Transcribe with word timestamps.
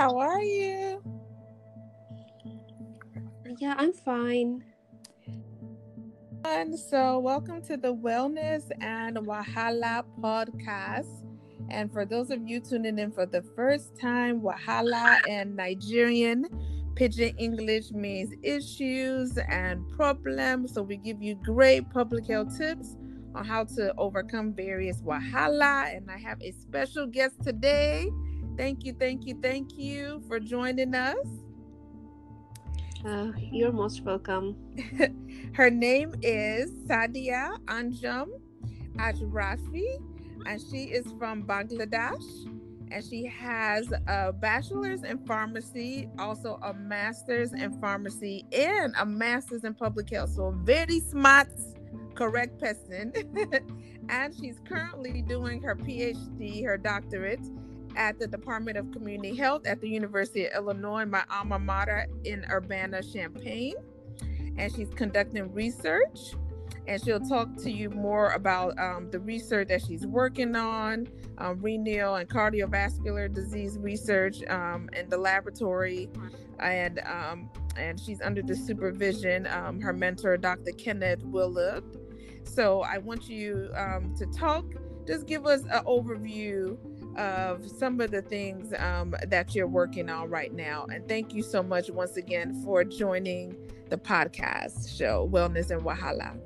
How 0.00 0.16
are 0.16 0.40
you? 0.40 1.02
Yeah, 3.58 3.74
I'm 3.76 3.92
fine. 3.92 4.64
And 6.46 6.78
so, 6.78 7.18
welcome 7.18 7.60
to 7.64 7.76
the 7.76 7.94
Wellness 7.94 8.70
and 8.80 9.18
Wahala 9.18 10.04
podcast. 10.18 11.22
And 11.68 11.92
for 11.92 12.06
those 12.06 12.30
of 12.30 12.48
you 12.48 12.60
tuning 12.60 12.98
in 12.98 13.12
for 13.12 13.26
the 13.26 13.42
first 13.54 14.00
time, 14.00 14.40
Wahala 14.40 15.18
in 15.26 15.54
Nigerian 15.54 16.46
Pidgin 16.94 17.34
English 17.36 17.90
means 17.90 18.32
issues 18.42 19.36
and 19.50 19.86
problems. 19.90 20.72
So, 20.72 20.80
we 20.80 20.96
give 20.96 21.22
you 21.22 21.34
great 21.44 21.90
public 21.90 22.26
health 22.26 22.56
tips 22.56 22.96
on 23.34 23.44
how 23.44 23.64
to 23.76 23.92
overcome 23.98 24.54
various 24.54 25.02
Wahala. 25.02 25.94
And 25.94 26.10
I 26.10 26.16
have 26.16 26.40
a 26.40 26.52
special 26.52 27.06
guest 27.06 27.42
today. 27.44 28.08
Thank 28.60 28.84
you, 28.84 28.92
thank 28.92 29.26
you, 29.26 29.38
thank 29.40 29.78
you 29.78 30.22
for 30.28 30.38
joining 30.38 30.94
us. 30.94 31.16
Uh, 33.02 33.32
you're 33.50 33.72
most 33.72 34.02
welcome. 34.02 34.54
Her 35.54 35.70
name 35.70 36.14
is 36.20 36.70
Sadia 36.86 37.56
Anjum 37.64 38.28
Ashrafi, 38.96 39.96
and 40.44 40.60
she 40.60 40.90
is 40.90 41.10
from 41.18 41.44
Bangladesh. 41.44 42.22
And 42.90 43.02
she 43.02 43.24
has 43.24 43.90
a 44.06 44.30
bachelor's 44.30 45.04
in 45.04 45.24
pharmacy, 45.24 46.10
also 46.18 46.58
a 46.62 46.74
master's 46.74 47.54
in 47.54 47.80
pharmacy, 47.80 48.44
and 48.52 48.94
a 48.98 49.06
master's 49.06 49.64
in 49.64 49.72
public 49.72 50.10
health. 50.10 50.34
So, 50.34 50.54
very 50.64 51.00
smart, 51.00 51.48
correct 52.14 52.60
person. 52.60 53.14
and 54.10 54.34
she's 54.38 54.60
currently 54.68 55.22
doing 55.22 55.62
her 55.62 55.76
PhD, 55.76 56.62
her 56.66 56.76
doctorate 56.76 57.40
at 57.96 58.18
the 58.18 58.26
Department 58.26 58.76
of 58.76 58.90
Community 58.92 59.36
Health 59.36 59.66
at 59.66 59.80
the 59.80 59.88
University 59.88 60.46
of 60.46 60.54
Illinois, 60.54 61.04
my 61.04 61.24
alma 61.30 61.58
mater 61.58 62.06
in 62.24 62.44
Urbana, 62.50 63.02
Champaign. 63.02 63.74
And 64.56 64.72
she's 64.74 64.90
conducting 64.90 65.52
research. 65.52 66.34
And 66.86 67.02
she'll 67.02 67.20
talk 67.20 67.56
to 67.58 67.70
you 67.70 67.90
more 67.90 68.32
about 68.32 68.78
um, 68.78 69.10
the 69.10 69.20
research 69.20 69.68
that 69.68 69.82
she's 69.84 70.06
working 70.06 70.56
on, 70.56 71.06
um, 71.38 71.60
renal 71.60 72.16
and 72.16 72.28
cardiovascular 72.28 73.32
disease 73.32 73.78
research 73.78 74.42
um, 74.48 74.88
in 74.96 75.08
the 75.08 75.18
laboratory. 75.18 76.08
And 76.58 77.00
um, 77.06 77.50
and 77.76 77.98
she's 77.98 78.20
under 78.20 78.42
the 78.42 78.56
supervision, 78.56 79.46
um, 79.46 79.80
her 79.80 79.92
mentor, 79.92 80.36
Dr. 80.36 80.72
Kenneth 80.72 81.24
Wilund. 81.24 81.96
So 82.44 82.82
I 82.82 82.98
want 82.98 83.28
you 83.28 83.70
um, 83.76 84.14
to 84.16 84.26
talk, 84.26 84.64
just 85.06 85.26
give 85.26 85.46
us 85.46 85.62
an 85.62 85.84
overview 85.84 86.76
of 87.20 87.70
some 87.70 88.00
of 88.00 88.10
the 88.10 88.22
things 88.22 88.72
um, 88.78 89.14
that 89.28 89.54
you're 89.54 89.68
working 89.68 90.08
on 90.08 90.30
right 90.30 90.52
now. 90.54 90.86
And 90.92 91.06
thank 91.06 91.34
you 91.34 91.42
so 91.42 91.62
much 91.62 91.90
once 91.90 92.16
again 92.16 92.62
for 92.64 92.82
joining 92.82 93.54
the 93.90 93.98
podcast 93.98 94.96
show, 94.96 95.28
Wellness 95.30 95.70
and 95.70 95.82
Wahala. 95.82 96.40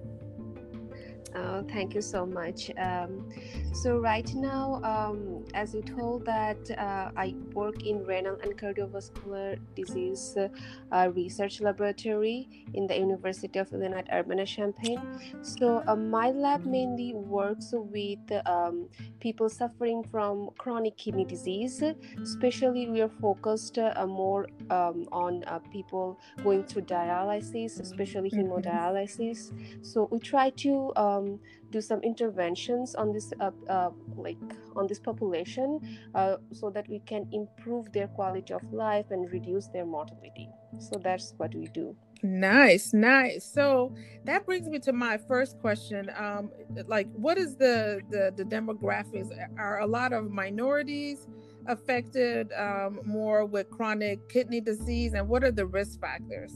Oh, 1.37 1.65
thank 1.69 1.95
you 1.95 2.01
so 2.01 2.25
much. 2.25 2.71
Um, 2.79 3.29
so 3.73 3.99
right 3.99 4.33
now, 4.35 4.81
um, 4.85 5.45
as 5.53 5.75
you 5.75 5.83
told 5.83 6.25
that 6.27 6.71
uh, 6.79 7.11
I 7.17 7.35
work 7.53 7.83
in 7.85 8.05
renal 8.05 8.39
and 8.43 8.57
cardiovascular 8.57 9.59
disease 9.75 10.37
uh, 10.37 11.11
research 11.13 11.61
laboratory 11.61 12.49
in 12.75 12.87
the 12.87 12.97
University 12.97 13.59
of 13.59 13.73
Illinois 13.73 13.99
at 13.99 14.09
Urbana-Champaign. 14.13 15.01
So 15.43 15.83
uh, 15.89 15.97
my 15.97 16.31
lab 16.31 16.67
mainly 16.67 17.15
works 17.15 17.71
with 17.73 18.21
um, 18.47 18.89
people 19.19 19.49
suffering 19.49 20.05
from 20.13 20.51
chronic 20.57 20.97
kidney 20.97 21.25
disease. 21.25 21.83
Especially, 22.23 22.89
we 22.89 23.01
are 23.01 23.11
focused 23.21 23.79
uh, 23.79 24.07
more 24.07 24.47
um, 24.71 25.09
on 25.11 25.43
uh, 25.49 25.59
people 25.73 26.21
going 26.45 26.63
through 26.63 26.83
dialysis, 26.83 27.81
especially 27.81 28.31
mm-hmm. 28.31 28.53
hemodialysis. 28.53 29.53
So 29.85 30.09
we 30.13 30.21
try 30.21 30.51
to 30.51 30.93
um, 31.25 31.41
do 31.71 31.81
some 31.81 32.01
interventions 32.01 32.95
on 32.95 33.13
this 33.13 33.33
uh, 33.41 33.51
uh, 33.69 33.91
like 34.17 34.39
on 34.77 34.87
this 34.87 34.99
population 34.99 35.81
uh, 36.15 36.37
so 36.53 36.71
that 36.71 36.89
we 36.89 37.01
can 37.01 37.27
improve 37.33 37.93
their 37.93 38.09
quality 38.09 38.53
of 38.53 38.63
life 38.73 39.07
and 39.11 39.31
reduce 39.33 39.67
their 39.69 39.87
mortality. 39.87 40.49
So 40.79 41.01
that's 41.03 41.35
what 41.37 41.55
we 41.55 41.67
do. 41.69 41.97
Nice 42.23 42.95
nice. 42.95 43.45
So 43.45 43.95
that 44.25 44.47
brings 44.47 44.67
me 44.69 44.79
to 44.81 44.93
my 44.93 45.19
first 45.19 45.59
question. 45.59 46.11
Um 46.17 46.51
like 46.87 47.09
what 47.13 47.37
is 47.39 47.57
the 47.57 48.01
the, 48.11 48.33
the 48.37 48.45
demographics? 48.45 49.29
Are 49.59 49.81
a 49.81 49.87
lot 49.87 50.13
of 50.13 50.31
minorities 50.31 51.27
affected 51.67 52.53
um, 52.53 53.01
more 53.05 53.45
with 53.45 53.71
chronic 53.71 54.29
kidney 54.29 54.61
disease? 54.61 55.15
And 55.15 55.29
what 55.29 55.45
are 55.45 55.53
the 55.53 55.67
risk 55.67 56.01
factors 56.01 56.53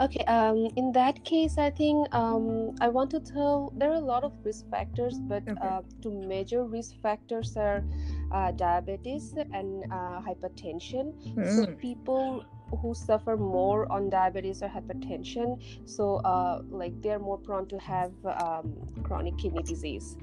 Okay, 0.00 0.24
um, 0.26 0.68
in 0.76 0.92
that 0.92 1.24
case, 1.24 1.58
I 1.58 1.70
think 1.70 2.14
um, 2.14 2.76
I 2.80 2.88
want 2.88 3.10
to 3.10 3.20
tell 3.20 3.72
there 3.76 3.90
are 3.90 3.96
a 3.96 4.06
lot 4.14 4.22
of 4.22 4.32
risk 4.44 4.70
factors, 4.70 5.18
but 5.18 5.42
okay. 5.48 5.58
uh, 5.60 5.80
two 6.00 6.12
major 6.12 6.64
risk 6.64 6.94
factors 7.02 7.56
are 7.56 7.82
uh, 8.30 8.52
diabetes 8.52 9.34
and 9.52 9.84
uh, 9.90 10.20
hypertension. 10.22 11.14
Mm. 11.34 11.56
So 11.56 11.66
people 11.74 12.44
who 12.80 12.94
suffer 12.94 13.36
more 13.36 13.90
on 13.90 14.08
diabetes 14.08 14.62
or 14.62 14.68
hypertension, 14.68 15.60
so 15.84 16.16
uh, 16.16 16.62
like 16.68 17.00
they're 17.02 17.18
more 17.18 17.38
prone 17.38 17.66
to 17.66 17.78
have 17.78 18.12
um, 18.24 18.74
chronic 19.02 19.36
kidney 19.38 19.62
disease 19.62 20.16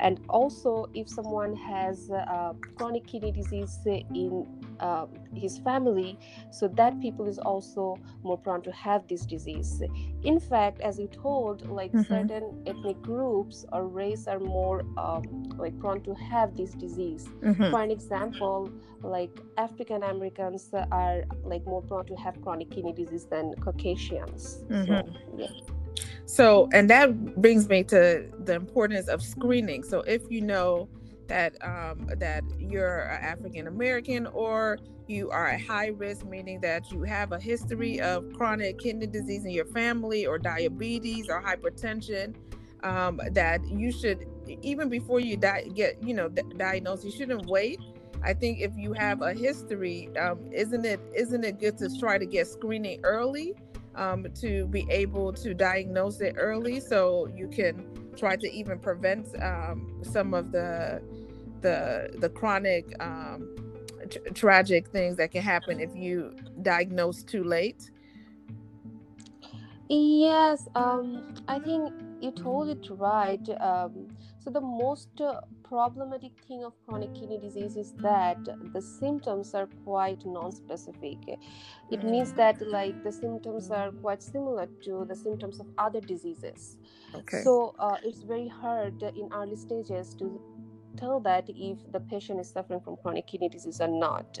and 0.00 0.20
also 0.28 0.88
if 0.94 1.08
someone 1.08 1.54
has 1.54 2.10
uh, 2.10 2.52
chronic 2.76 3.06
kidney 3.06 3.30
disease 3.30 3.78
in 3.86 4.46
uh, 4.82 5.06
his 5.34 5.58
family 5.58 6.18
so 6.50 6.68
that 6.68 7.00
people 7.00 7.26
is 7.26 7.38
also 7.38 7.96
more 8.22 8.36
prone 8.36 8.60
to 8.62 8.72
have 8.72 9.06
this 9.08 9.24
disease 9.24 9.82
in 10.24 10.38
fact 10.40 10.80
as 10.80 10.98
you 10.98 11.06
told 11.06 11.66
like 11.70 11.92
mm-hmm. 11.92 12.12
certain 12.12 12.62
ethnic 12.66 13.00
groups 13.00 13.64
or 13.72 13.86
race 13.86 14.26
are 14.26 14.40
more 14.40 14.82
um, 14.98 15.22
like 15.56 15.78
prone 15.78 16.00
to 16.02 16.14
have 16.14 16.56
this 16.56 16.72
disease 16.72 17.28
mm-hmm. 17.40 17.70
for 17.70 17.80
an 17.80 17.90
example 17.90 18.70
like 19.02 19.40
african 19.56 20.02
americans 20.02 20.70
are 20.90 21.22
like 21.44 21.64
more 21.64 21.82
prone 21.82 22.04
to 22.04 22.16
have 22.16 22.40
chronic 22.42 22.70
kidney 22.70 22.92
disease 22.92 23.24
than 23.26 23.54
caucasians 23.60 24.64
mm-hmm. 24.68 24.86
so, 24.86 25.38
yeah. 25.38 25.46
So, 26.24 26.68
and 26.72 26.88
that 26.88 27.42
brings 27.42 27.68
me 27.68 27.84
to 27.84 28.26
the 28.44 28.54
importance 28.54 29.08
of 29.08 29.22
screening. 29.22 29.82
So, 29.82 30.00
if 30.00 30.22
you 30.30 30.40
know 30.40 30.88
that 31.28 31.54
um, 31.62 32.08
that 32.16 32.44
you're 32.58 33.02
African 33.02 33.66
American 33.66 34.26
or 34.26 34.78
you 35.06 35.30
are 35.30 35.48
at 35.48 35.60
high 35.60 35.88
risk, 35.88 36.24
meaning 36.26 36.60
that 36.60 36.90
you 36.90 37.02
have 37.02 37.32
a 37.32 37.38
history 37.38 38.00
of 38.00 38.32
chronic 38.34 38.78
kidney 38.78 39.06
disease 39.06 39.44
in 39.44 39.50
your 39.50 39.66
family, 39.66 40.26
or 40.26 40.38
diabetes, 40.38 41.28
or 41.28 41.42
hypertension, 41.42 42.34
um, 42.82 43.20
that 43.32 43.64
you 43.68 43.92
should 43.92 44.26
even 44.62 44.88
before 44.88 45.20
you 45.20 45.36
di- 45.36 45.68
get 45.74 46.02
you 46.02 46.14
know 46.14 46.28
diagnosed, 46.28 47.04
you 47.04 47.10
shouldn't 47.10 47.46
wait. 47.46 47.80
I 48.24 48.34
think 48.34 48.60
if 48.60 48.70
you 48.76 48.92
have 48.92 49.20
a 49.22 49.32
history, 49.32 50.08
um, 50.16 50.38
isn't 50.52 50.84
it 50.84 51.00
isn't 51.14 51.44
it 51.44 51.58
good 51.58 51.78
to 51.78 51.98
try 51.98 52.18
to 52.18 52.26
get 52.26 52.46
screening 52.46 53.00
early? 53.02 53.54
um, 53.94 54.26
to 54.40 54.66
be 54.66 54.86
able 54.90 55.32
to 55.32 55.54
diagnose 55.54 56.20
it 56.20 56.34
early 56.38 56.80
so 56.80 57.28
you 57.34 57.48
can 57.48 57.86
try 58.16 58.36
to 58.36 58.50
even 58.50 58.78
prevent 58.78 59.26
um, 59.42 60.00
some 60.02 60.34
of 60.34 60.52
the 60.52 61.02
the 61.60 62.10
the 62.18 62.28
chronic 62.28 62.84
um, 63.00 63.48
tragic 64.34 64.88
things 64.88 65.16
that 65.16 65.30
can 65.30 65.42
happen 65.42 65.80
if 65.80 65.94
you 65.94 66.34
diagnose 66.62 67.22
too 67.22 67.44
late? 67.44 67.90
Yes 69.88 70.68
um, 70.74 71.34
i 71.48 71.58
think 71.58 71.92
you 72.20 72.30
told 72.30 72.68
it 72.68 72.88
right 72.90 73.46
um, 73.60 74.08
so 74.38 74.50
the 74.50 74.60
most 74.60 75.08
uh, 75.20 75.40
problematic 75.72 76.32
thing 76.46 76.64
of 76.64 76.74
chronic 76.84 77.14
kidney 77.14 77.38
disease 77.38 77.76
is 77.78 77.92
that 78.08 78.38
the 78.74 78.82
symptoms 78.82 79.54
are 79.54 79.68
quite 79.84 80.22
non-specific. 80.26 81.18
It 81.90 82.04
means 82.04 82.34
that 82.34 82.60
like 82.68 83.02
the 83.02 83.12
symptoms 83.12 83.70
are 83.70 83.90
quite 83.90 84.22
similar 84.22 84.66
to 84.84 85.06
the 85.08 85.16
symptoms 85.16 85.60
of 85.60 85.66
other 85.78 86.00
diseases. 86.00 86.76
Okay. 87.14 87.42
so 87.42 87.74
uh, 87.78 87.96
it's 88.04 88.22
very 88.22 88.48
hard 88.48 89.02
in 89.02 89.28
early 89.32 89.56
stages 89.56 90.14
to 90.20 90.26
tell 90.96 91.20
that 91.20 91.44
if 91.48 91.78
the 91.92 92.00
patient 92.00 92.38
is 92.40 92.50
suffering 92.50 92.80
from 92.80 92.96
chronic 93.02 93.26
kidney 93.26 93.48
disease 93.48 93.80
or 93.80 93.88
not. 93.88 94.38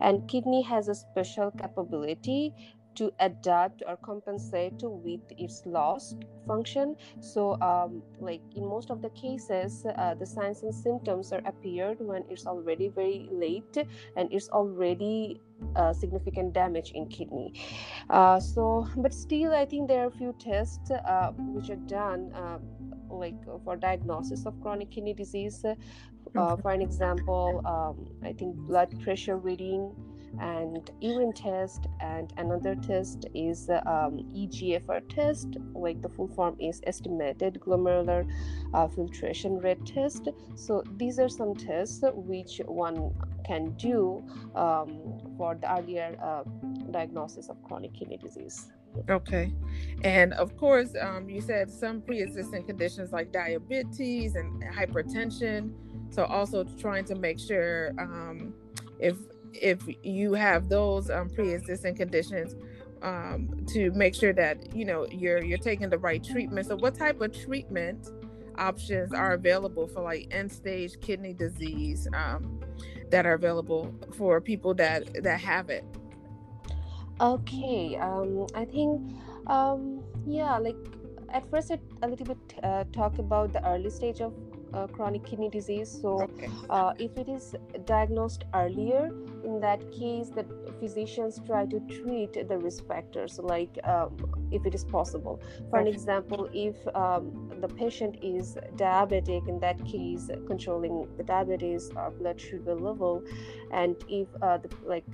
And 0.00 0.26
kidney 0.26 0.62
has 0.62 0.88
a 0.88 0.94
special 0.94 1.50
capability 1.50 2.54
to 2.96 3.12
adapt 3.20 3.82
or 3.86 3.96
compensate 3.96 4.80
with 4.82 5.20
its 5.38 5.62
lost 5.66 6.16
function. 6.46 6.96
So 7.20 7.60
um, 7.60 8.02
like 8.20 8.42
in 8.54 8.66
most 8.66 8.90
of 8.90 9.02
the 9.02 9.10
cases 9.10 9.84
uh, 9.86 10.14
the 10.14 10.26
signs 10.26 10.62
and 10.62 10.74
symptoms 10.74 11.32
are 11.32 11.42
appeared 11.46 11.98
when 12.00 12.24
it's 12.28 12.46
already 12.46 12.88
very 12.88 13.28
late 13.30 13.76
and 14.16 14.32
it's 14.32 14.48
already 14.48 15.40
uh, 15.76 15.92
significant 15.92 16.52
damage 16.52 16.92
in 16.94 17.06
kidney. 17.06 17.52
Uh, 18.10 18.40
so 18.40 18.86
but 18.96 19.14
still 19.14 19.52
i 19.52 19.64
think 19.64 19.88
there 19.88 20.02
are 20.02 20.08
a 20.08 20.10
few 20.10 20.34
tests 20.38 20.90
uh, 20.90 21.30
which 21.54 21.70
are 21.70 21.82
done 21.86 22.32
uh, 22.34 22.58
like 23.08 23.36
for 23.64 23.76
diagnosis 23.76 24.46
of 24.46 24.60
chronic 24.60 24.90
kidney 24.90 25.14
disease. 25.14 25.64
Uh, 26.34 26.56
for 26.56 26.70
an 26.70 26.80
example 26.80 27.60
um, 27.66 28.06
i 28.26 28.32
think 28.32 28.54
blood 28.56 28.88
pressure 29.02 29.36
reading 29.36 29.92
and 30.40 30.90
urine 31.00 31.32
test 31.32 31.86
and 32.00 32.32
another 32.36 32.74
test 32.74 33.26
is 33.34 33.68
um, 33.70 34.18
egfr 34.34 35.00
test 35.08 35.56
like 35.74 36.00
the 36.02 36.08
full 36.08 36.28
form 36.28 36.56
is 36.58 36.80
estimated 36.86 37.58
glomerular 37.60 38.26
uh, 38.74 38.88
filtration 38.88 39.58
rate 39.58 39.84
test 39.84 40.28
so 40.54 40.82
these 40.96 41.18
are 41.18 41.28
some 41.28 41.54
tests 41.54 42.02
which 42.14 42.60
one 42.66 43.12
can 43.44 43.70
do 43.72 44.24
um, 44.54 45.20
for 45.36 45.54
the 45.54 45.70
earlier 45.78 46.16
uh, 46.22 46.42
diagnosis 46.90 47.48
of 47.48 47.62
chronic 47.62 47.92
kidney 47.94 48.16
disease 48.16 48.70
Okay. 49.08 49.52
And 50.04 50.32
of 50.34 50.56
course, 50.56 50.94
um, 51.00 51.28
you 51.28 51.40
said 51.40 51.70
some 51.70 52.02
pre 52.02 52.20
existing 52.20 52.64
conditions 52.64 53.12
like 53.12 53.32
diabetes 53.32 54.34
and 54.34 54.62
hypertension. 54.64 55.72
So, 56.10 56.24
also 56.24 56.64
trying 56.64 57.06
to 57.06 57.14
make 57.14 57.38
sure 57.38 57.92
um, 57.98 58.52
if 58.98 59.16
if 59.54 59.82
you 60.02 60.34
have 60.34 60.68
those 60.68 61.10
um, 61.10 61.28
pre-existing 61.30 61.94
conditions 61.94 62.56
um, 63.02 63.64
to 63.68 63.90
make 63.92 64.14
sure 64.14 64.32
that 64.32 64.74
you 64.74 64.84
know 64.84 65.06
you're 65.10 65.42
you're 65.42 65.58
taking 65.58 65.90
the 65.90 65.98
right 65.98 66.22
treatment. 66.22 66.66
So 66.66 66.76
what 66.76 66.94
type 66.94 67.20
of 67.20 67.32
treatment 67.32 68.08
options 68.58 69.12
are 69.12 69.32
available 69.32 69.88
for 69.88 70.02
like 70.02 70.28
end 70.30 70.52
stage 70.52 71.00
kidney 71.00 71.32
disease 71.32 72.06
um, 72.14 72.60
that 73.10 73.26
are 73.26 73.34
available 73.34 73.94
for 74.16 74.40
people 74.40 74.74
that 74.74 75.22
that 75.22 75.40
have 75.40 75.70
it? 75.70 75.84
Okay 77.20 77.96
um, 78.00 78.46
i 78.54 78.64
think 78.64 79.00
um, 79.46 80.02
yeah 80.26 80.58
like 80.58 80.76
at 81.28 81.48
first 81.50 81.70
a 81.70 82.08
little 82.08 82.26
bit 82.26 82.38
uh, 82.62 82.84
talk 82.92 83.18
about 83.18 83.52
the 83.52 83.64
early 83.66 83.90
stage 83.90 84.20
of 84.20 84.34
uh, 84.74 84.86
chronic 84.86 85.24
kidney 85.24 85.48
disease. 85.48 85.90
So, 86.02 86.22
okay. 86.22 86.50
uh, 86.70 86.92
if 86.98 87.16
it 87.16 87.28
is 87.28 87.54
diagnosed 87.84 88.44
earlier, 88.54 89.10
in 89.44 89.60
that 89.60 89.90
case, 89.92 90.28
the 90.28 90.46
physicians 90.80 91.40
try 91.46 91.66
to 91.66 91.80
treat 91.80 92.48
the 92.48 92.58
risk 92.58 92.86
factors, 92.86 93.38
like 93.38 93.78
um, 93.84 94.16
if 94.52 94.66
it 94.66 94.74
is 94.74 94.84
possible. 94.84 95.40
For 95.70 95.78
an 95.78 95.86
example, 95.86 96.48
if 96.52 96.76
um, 96.94 97.52
the 97.60 97.68
patient 97.68 98.16
is 98.22 98.56
diabetic, 98.76 99.48
in 99.48 99.58
that 99.60 99.84
case, 99.84 100.30
controlling 100.46 101.08
the 101.16 101.22
diabetes 101.22 101.90
or 101.96 102.10
blood 102.10 102.40
sugar 102.40 102.74
level, 102.74 103.22
and 103.72 103.96
if 104.08 104.28
uh, 104.42 104.58
the 104.58 104.68
like 104.84 105.04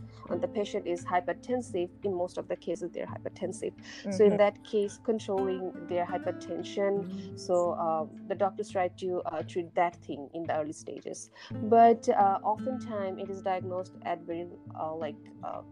the 0.41 0.49
patient 0.49 0.87
is 0.87 1.05
hypertensive, 1.05 1.91
in 2.05 2.15
most 2.15 2.39
of 2.39 2.49
the 2.49 2.57
cases 2.57 2.91
they're 2.93 3.07
hypertensive. 3.07 3.73
Mm-hmm. 3.73 4.13
So 4.13 4.25
in 4.25 4.31
mm-hmm. 4.31 4.39
that 4.39 4.65
case, 4.65 4.99
controlling 5.05 5.73
their 5.89 6.05
hypertension. 6.05 7.05
Mm-hmm. 7.05 7.37
So 7.37 7.73
uh, 7.73 8.07
the 8.29 8.35
doctors 8.35 8.71
try 8.71 8.89
to 8.89 9.23
uh, 9.27 9.43
treat 9.43 9.75
that 9.75 9.97
thing 9.97 10.29
in 10.35 10.45
the 10.45 10.59
early 10.59 10.73
stages 10.73 11.31
but 11.65 12.09
uh, 12.09 12.39
oftentimes 12.43 13.21
it 13.21 13.31
is 13.31 13.43
diagnosed 13.43 13.95
at 14.05 14.21
very 14.23 14.47
uh, 14.79 14.95
like 14.95 15.17
uh, 15.45 15.63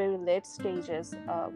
very 0.00 0.18
late 0.28 0.46
stages 0.46 1.14
um, 1.34 1.52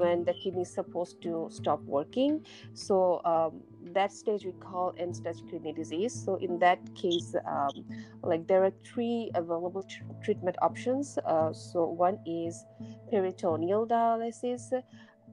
when 0.00 0.24
the 0.28 0.34
kidney 0.42 0.62
is 0.68 0.72
supposed 0.80 1.16
to 1.26 1.32
stop 1.58 1.80
working 1.98 2.32
so 2.72 2.96
um, 3.32 3.52
that 3.98 4.10
stage 4.20 4.44
we 4.48 4.54
call 4.68 4.94
end 5.04 5.14
stage 5.20 5.40
kidney 5.50 5.72
disease 5.80 6.14
so 6.24 6.36
in 6.46 6.58
that 6.58 6.80
case 7.02 7.30
um, 7.54 7.76
like 8.22 8.46
there 8.50 8.62
are 8.64 8.74
three 8.90 9.30
available 9.34 9.82
tr- 9.82 10.02
treatment 10.24 10.56
options 10.68 11.18
uh, 11.26 11.52
so 11.52 11.84
one 11.84 12.18
is 12.26 12.64
peritoneal 13.10 13.86
dialysis 13.86 14.72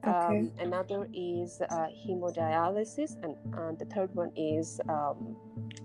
Okay. 0.04 0.38
Um, 0.38 0.50
another 0.58 1.08
is 1.14 1.60
uh, 1.60 1.86
hemodialysis, 2.04 3.22
and, 3.22 3.36
and, 3.54 3.78
the 3.78 3.84
third 3.84 4.12
one 4.14 4.32
is 4.34 4.80
um, 4.88 5.36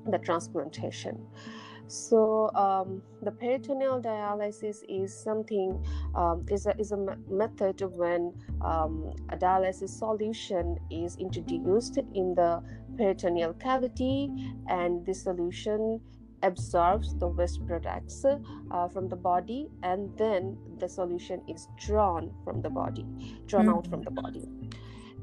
the 0.08 0.18
transplantation. 0.18 1.24
So 1.88 2.52
um, 2.54 3.02
the 3.22 3.32
peritoneal 3.32 4.02
dialysis 4.02 4.84
is 4.90 5.14
something 5.14 5.84
um, 6.16 6.46
is 6.50 6.66
a 6.66 6.78
is 6.78 6.92
a 6.92 6.98
method 7.30 7.82
when 7.96 8.34
um, 8.62 9.14
a 9.30 9.38
dialysis 9.38 9.90
solution 9.90 10.78
is 10.92 11.16
introduced 11.16 11.98
in 12.14 12.36
the 12.36 12.62
peritoneal 12.98 13.54
cavity, 13.54 14.30
and 14.68 15.06
the 15.06 15.14
solution 15.14 16.02
absorbs 16.44 17.16
the 17.16 17.28
waste 17.28 17.66
products 17.66 18.24
uh, 18.26 18.88
from 18.88 19.10
the 19.10 19.16
body 19.16 19.68
and 19.82 20.16
then 20.18 20.58
the 20.80 20.88
solution 20.88 21.42
is 21.48 21.68
drawn 21.80 22.32
from 22.44 22.62
the 22.62 22.70
body 22.70 23.06
drawn 23.48 23.66
mm-hmm. 23.66 23.74
out 23.74 23.88
from 23.88 24.04
the 24.04 24.12
body 24.12 24.44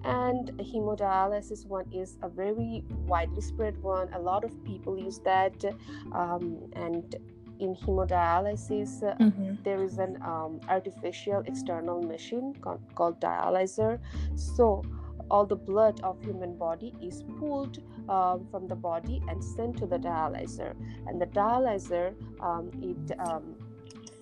and 0.04 0.50
hemodialysis 0.58 1.66
one 1.66 1.86
is 1.92 2.18
a 2.22 2.28
very 2.28 2.84
widely 3.06 3.40
spread 3.40 3.82
one. 3.82 4.12
A 4.12 4.18
lot 4.18 4.44
of 4.44 4.52
people 4.64 4.98
use 4.98 5.18
that 5.20 5.64
um, 6.12 6.58
and 6.74 7.16
in 7.60 7.74
hemodialysis 7.74 9.02
mm-hmm. 9.02 9.54
there 9.62 9.82
is 9.82 9.98
an 9.98 10.18
um, 10.22 10.60
artificial 10.68 11.42
external 11.46 12.02
machine 12.02 12.54
called, 12.60 12.82
called 12.94 13.20
dialyzer. 13.20 13.98
So 14.34 14.82
all 15.30 15.46
the 15.46 15.56
blood 15.56 16.00
of 16.02 16.22
human 16.22 16.56
body 16.56 16.94
is 17.02 17.22
pulled 17.38 17.78
um, 18.08 18.46
from 18.50 18.68
the 18.68 18.74
body 18.74 19.22
and 19.28 19.42
sent 19.42 19.78
to 19.78 19.86
the 19.86 19.98
dialyzer. 19.98 20.74
And 21.06 21.20
the 21.20 21.26
dialyzer 21.26 22.14
um, 22.40 22.70
it 22.82 23.18
um, 23.18 23.54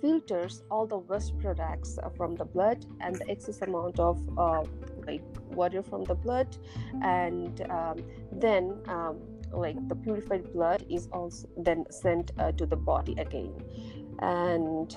filters 0.01 0.63
all 0.71 0.87
the 0.87 0.99
waste 0.99 1.39
products 1.39 1.99
from 2.17 2.35
the 2.35 2.45
blood 2.45 2.85
and 3.01 3.15
the 3.15 3.31
excess 3.31 3.63
amount 3.63 3.99
of 4.01 4.19
uh, 4.37 4.65
like 5.07 5.23
water 5.51 5.83
from 5.83 6.05
the 6.05 6.15
blood. 6.15 6.57
And 7.03 7.61
um, 7.71 7.99
then 8.31 8.79
um, 8.89 9.21
like 9.53 9.77
the 9.89 9.97
purified 9.97 10.53
blood 10.53 10.85
is 10.91 11.09
also 11.13 11.49
then 11.57 11.85
sent 11.91 12.33
uh, 12.39 12.53
to 12.53 12.67
the 12.67 12.77
body 12.77 13.15
again. 13.19 13.55
And 14.21 14.97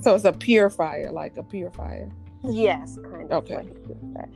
so 0.00 0.14
it's 0.14 0.24
a 0.24 0.32
purifier 0.32 1.10
like 1.10 1.36
a 1.36 1.42
purifier? 1.42 2.10
Yes 2.44 2.98
kind 3.10 3.32
of 3.32 3.44
okay. 3.44 3.56
like 3.56 4.28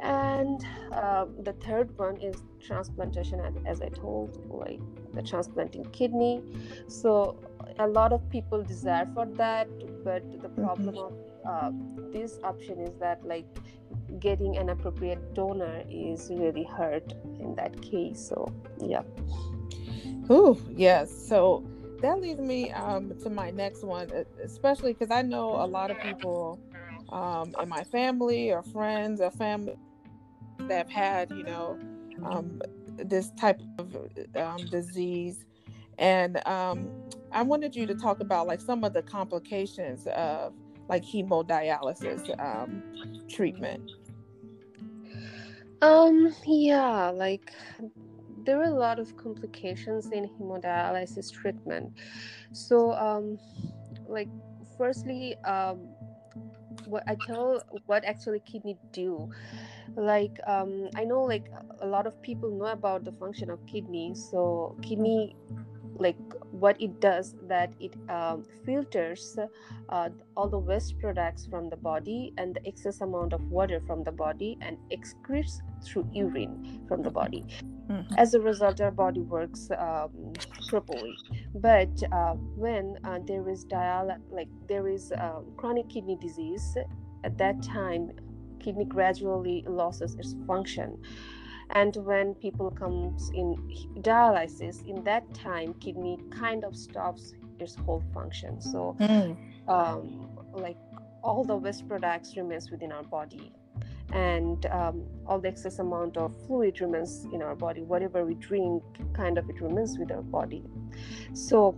and 0.00 0.64
uh, 0.92 1.24
the 1.42 1.52
third 1.54 1.96
one 1.98 2.16
is 2.18 2.36
transplantation 2.60 3.40
as 3.66 3.80
i 3.80 3.88
told 3.88 4.38
like 4.50 4.80
the 5.14 5.22
transplanting 5.22 5.84
kidney. 5.86 6.42
So 6.88 7.38
a 7.78 7.86
lot 7.86 8.12
of 8.12 8.28
people 8.30 8.62
desire 8.62 9.08
for 9.14 9.26
that 9.26 9.68
but 10.04 10.22
the 10.42 10.48
problem 10.50 10.94
mm-hmm. 10.94 11.14
of 11.14 11.25
uh, 11.46 11.70
this 12.12 12.38
option 12.42 12.78
is 12.80 12.94
that 12.98 13.24
like 13.24 13.46
getting 14.20 14.56
an 14.56 14.68
appropriate 14.68 15.34
donor 15.34 15.82
is 15.90 16.30
really 16.32 16.64
hard 16.64 17.14
in 17.40 17.54
that 17.54 17.80
case 17.82 18.28
so 18.28 18.52
yeah 18.84 19.02
oh 20.30 20.58
yes 20.74 21.10
so 21.28 21.64
that 22.00 22.20
leads 22.20 22.40
me 22.40 22.70
um, 22.72 23.12
to 23.22 23.30
my 23.30 23.50
next 23.50 23.82
one 23.82 24.08
especially 24.42 24.92
because 24.92 25.10
i 25.10 25.22
know 25.22 25.50
a 25.62 25.66
lot 25.66 25.90
of 25.90 25.98
people 26.00 26.60
um, 27.10 27.54
in 27.60 27.68
my 27.68 27.84
family 27.84 28.52
or 28.52 28.62
friends 28.62 29.20
or 29.20 29.30
family 29.30 29.76
that 30.68 30.78
have 30.78 30.90
had, 30.90 31.30
you 31.30 31.44
know, 31.44 31.78
um, 32.24 32.60
this 32.96 33.30
type 33.32 33.60
of 33.78 33.96
um, 34.36 34.64
disease. 34.66 35.44
And 35.98 36.46
um, 36.46 36.90
I 37.32 37.42
wanted 37.42 37.74
you 37.74 37.86
to 37.86 37.94
talk 37.94 38.20
about 38.20 38.46
like 38.46 38.60
some 38.60 38.84
of 38.84 38.92
the 38.92 39.02
complications 39.02 40.06
of 40.08 40.52
like 40.88 41.04
hemodialysis 41.04 42.28
um, 42.40 42.82
treatment. 43.28 43.82
Um, 45.82 46.34
yeah, 46.46 47.10
like 47.10 47.52
there 48.44 48.60
are 48.60 48.64
a 48.64 48.70
lot 48.70 48.98
of 48.98 49.16
complications 49.16 50.06
in 50.06 50.28
hemodialysis 50.28 51.32
treatment. 51.32 51.92
So, 52.52 52.92
um, 52.94 53.38
like, 54.08 54.28
firstly, 54.78 55.36
um, 55.44 55.88
what 56.86 57.02
I 57.08 57.16
tell 57.26 57.62
what 57.86 58.04
actually 58.04 58.40
kidney 58.40 58.76
do 58.92 59.30
like 59.96 60.38
um, 60.46 60.88
i 60.94 61.04
know 61.04 61.22
like 61.22 61.46
a 61.80 61.86
lot 61.86 62.06
of 62.06 62.20
people 62.22 62.50
know 62.50 62.66
about 62.66 63.04
the 63.04 63.12
function 63.12 63.50
of 63.50 63.64
kidney 63.66 64.14
so 64.14 64.76
kidney 64.82 65.34
like 65.98 66.16
what 66.50 66.80
it 66.80 67.00
does 67.00 67.34
that 67.48 67.72
it 67.80 67.94
um, 68.10 68.44
filters 68.64 69.38
uh, 69.88 70.08
all 70.36 70.48
the 70.48 70.58
waste 70.58 70.98
products 70.98 71.46
from 71.46 71.68
the 71.70 71.76
body 71.76 72.32
and 72.38 72.54
the 72.54 72.66
excess 72.66 73.00
amount 73.00 73.32
of 73.32 73.42
water 73.50 73.80
from 73.86 74.02
the 74.04 74.12
body 74.12 74.58
and 74.60 74.76
excretes 74.90 75.60
through 75.84 76.08
urine 76.12 76.84
from 76.88 77.02
the 77.02 77.10
body. 77.10 77.44
Mm-hmm. 77.90 78.14
as 78.18 78.34
a 78.34 78.40
result 78.40 78.80
our 78.80 78.90
body 78.90 79.20
works 79.20 79.70
um, 79.78 80.32
properly. 80.68 81.16
But 81.54 82.02
uh, 82.10 82.32
when 82.56 82.98
uh, 83.04 83.20
there 83.24 83.48
is 83.48 83.62
dial 83.62 84.10
like 84.28 84.48
there 84.68 84.88
is 84.88 85.12
um, 85.16 85.52
chronic 85.56 85.88
kidney 85.88 86.16
disease 86.20 86.76
at 87.22 87.38
that 87.38 87.62
time 87.62 88.10
kidney 88.58 88.86
gradually 88.86 89.64
loses 89.68 90.16
its 90.16 90.34
function 90.48 90.98
and 91.70 91.96
when 91.96 92.34
people 92.34 92.70
comes 92.70 93.30
in 93.30 93.56
dialysis 94.00 94.86
in 94.86 95.02
that 95.04 95.32
time 95.34 95.74
kidney 95.74 96.18
kind 96.30 96.64
of 96.64 96.76
stops 96.76 97.34
its 97.58 97.74
whole 97.74 98.02
function 98.14 98.60
so 98.60 98.96
mm. 99.00 99.36
um, 99.68 100.28
like 100.52 100.76
all 101.22 101.42
the 101.44 101.56
waste 101.56 101.88
products 101.88 102.36
remains 102.36 102.70
within 102.70 102.92
our 102.92 103.02
body 103.02 103.52
and 104.12 104.66
um, 104.66 105.04
all 105.26 105.40
the 105.40 105.48
excess 105.48 105.80
amount 105.80 106.16
of 106.16 106.32
fluid 106.46 106.80
remains 106.80 107.26
in 107.32 107.42
our 107.42 107.56
body 107.56 107.82
whatever 107.82 108.24
we 108.24 108.34
drink 108.34 108.82
kind 109.12 109.36
of 109.36 109.48
it 109.50 109.60
remains 109.60 109.98
with 109.98 110.12
our 110.12 110.22
body 110.22 110.62
so 111.32 111.76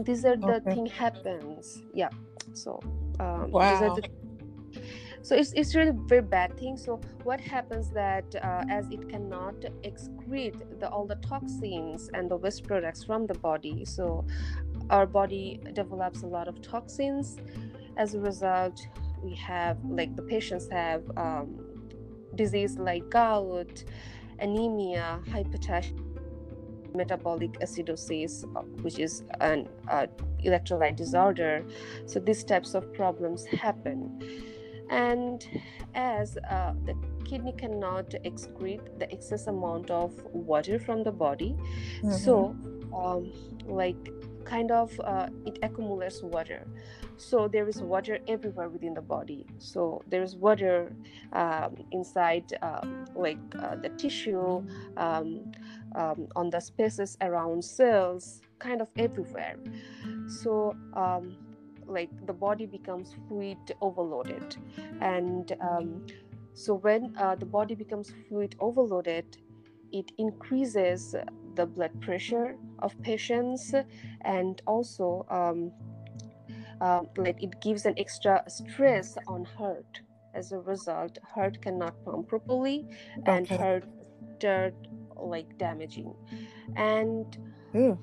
these 0.00 0.24
are 0.24 0.36
the 0.36 0.56
okay. 0.56 0.74
thing 0.74 0.86
happens 0.86 1.82
yeah 1.94 2.10
so 2.52 2.78
um, 3.18 3.50
wow. 3.50 3.96
So 5.26 5.34
it's, 5.34 5.52
it's 5.54 5.74
really 5.74 5.90
very 5.92 6.22
bad 6.22 6.56
thing. 6.56 6.76
So 6.76 7.00
what 7.24 7.40
happens 7.40 7.90
that 7.90 8.32
uh, 8.36 8.62
as 8.70 8.88
it 8.92 9.08
cannot 9.08 9.56
excrete 9.82 10.78
the, 10.78 10.88
all 10.88 11.04
the 11.04 11.16
toxins 11.16 12.08
and 12.14 12.30
the 12.30 12.36
waste 12.36 12.62
products 12.62 13.02
from 13.02 13.26
the 13.26 13.34
body 13.34 13.84
so 13.84 14.24
our 14.88 15.04
body 15.04 15.58
develops 15.72 16.22
a 16.22 16.28
lot 16.28 16.46
of 16.46 16.62
toxins. 16.62 17.38
As 17.96 18.14
a 18.14 18.20
result 18.20 18.86
we 19.20 19.34
have 19.34 19.78
like 19.84 20.14
the 20.14 20.22
patients 20.22 20.68
have 20.70 21.02
um, 21.16 21.58
disease 22.36 22.78
like 22.78 23.10
gout 23.10 23.82
anemia 24.38 25.20
hypertension 25.26 25.98
metabolic 26.94 27.52
acidosis 27.58 28.44
uh, 28.54 28.60
which 28.82 29.00
is 29.00 29.24
an 29.40 29.68
uh, 29.88 30.06
electrolyte 30.44 30.94
disorder. 30.94 31.64
So 32.06 32.20
these 32.20 32.44
types 32.44 32.74
of 32.74 32.92
problems 32.92 33.44
happen 33.46 34.20
and 34.90 35.48
as 35.94 36.38
uh, 36.50 36.72
the 36.84 36.94
kidney 37.24 37.52
cannot 37.52 38.10
excrete 38.24 38.98
the 38.98 39.10
excess 39.12 39.46
amount 39.46 39.90
of 39.90 40.12
water 40.32 40.78
from 40.78 41.02
the 41.02 41.10
body 41.10 41.56
mm-hmm. 41.98 42.10
so 42.10 42.56
um, 42.94 43.32
like 43.66 44.10
kind 44.46 44.70
of 44.70 44.98
uh, 45.04 45.28
it 45.44 45.58
accumulates 45.62 46.22
water. 46.22 46.66
So 47.18 47.48
there 47.48 47.68
is 47.68 47.82
water 47.82 48.18
everywhere 48.28 48.68
within 48.68 48.94
the 48.94 49.02
body. 49.02 49.46
So 49.58 50.02
there 50.06 50.22
is 50.22 50.36
water 50.36 50.92
um, 51.32 51.76
inside 51.90 52.44
um, 52.62 53.06
like 53.14 53.38
uh, 53.58 53.76
the 53.76 53.88
tissue 53.90 54.64
um, 54.96 55.52
um, 55.94 56.28
on 56.36 56.50
the 56.50 56.60
spaces 56.60 57.16
around 57.20 57.64
cells 57.64 58.40
kind 58.58 58.80
of 58.80 58.88
everywhere. 58.96 59.56
So 60.28 60.76
um, 60.94 61.36
like 61.86 62.10
the 62.26 62.32
body 62.32 62.66
becomes 62.66 63.14
fluid 63.28 63.58
overloaded. 63.80 64.56
And 65.00 65.56
um, 65.60 66.06
so 66.54 66.74
when 66.74 67.14
uh, 67.18 67.34
the 67.34 67.46
body 67.46 67.74
becomes 67.74 68.12
fluid 68.28 68.56
overloaded 68.60 69.36
it 69.92 70.12
increases 70.18 71.14
the 71.54 71.66
blood 71.66 72.00
pressure 72.00 72.56
of 72.80 73.00
patients 73.02 73.74
and 74.22 74.60
also 74.66 75.24
um, 75.30 75.72
uh, 76.80 77.02
like 77.16 77.42
it 77.42 77.60
gives 77.60 77.86
an 77.86 77.94
extra 77.96 78.42
stress 78.48 79.16
on 79.26 79.44
heart. 79.44 80.00
As 80.34 80.52
a 80.52 80.58
result 80.58 81.18
heart 81.34 81.62
cannot 81.62 81.94
pump 82.04 82.28
properly 82.28 82.86
and 83.24 83.46
okay. 83.46 83.56
heart 83.56 83.84
start 84.38 84.74
like 85.16 85.56
damaging. 85.56 86.14
And 86.76 87.38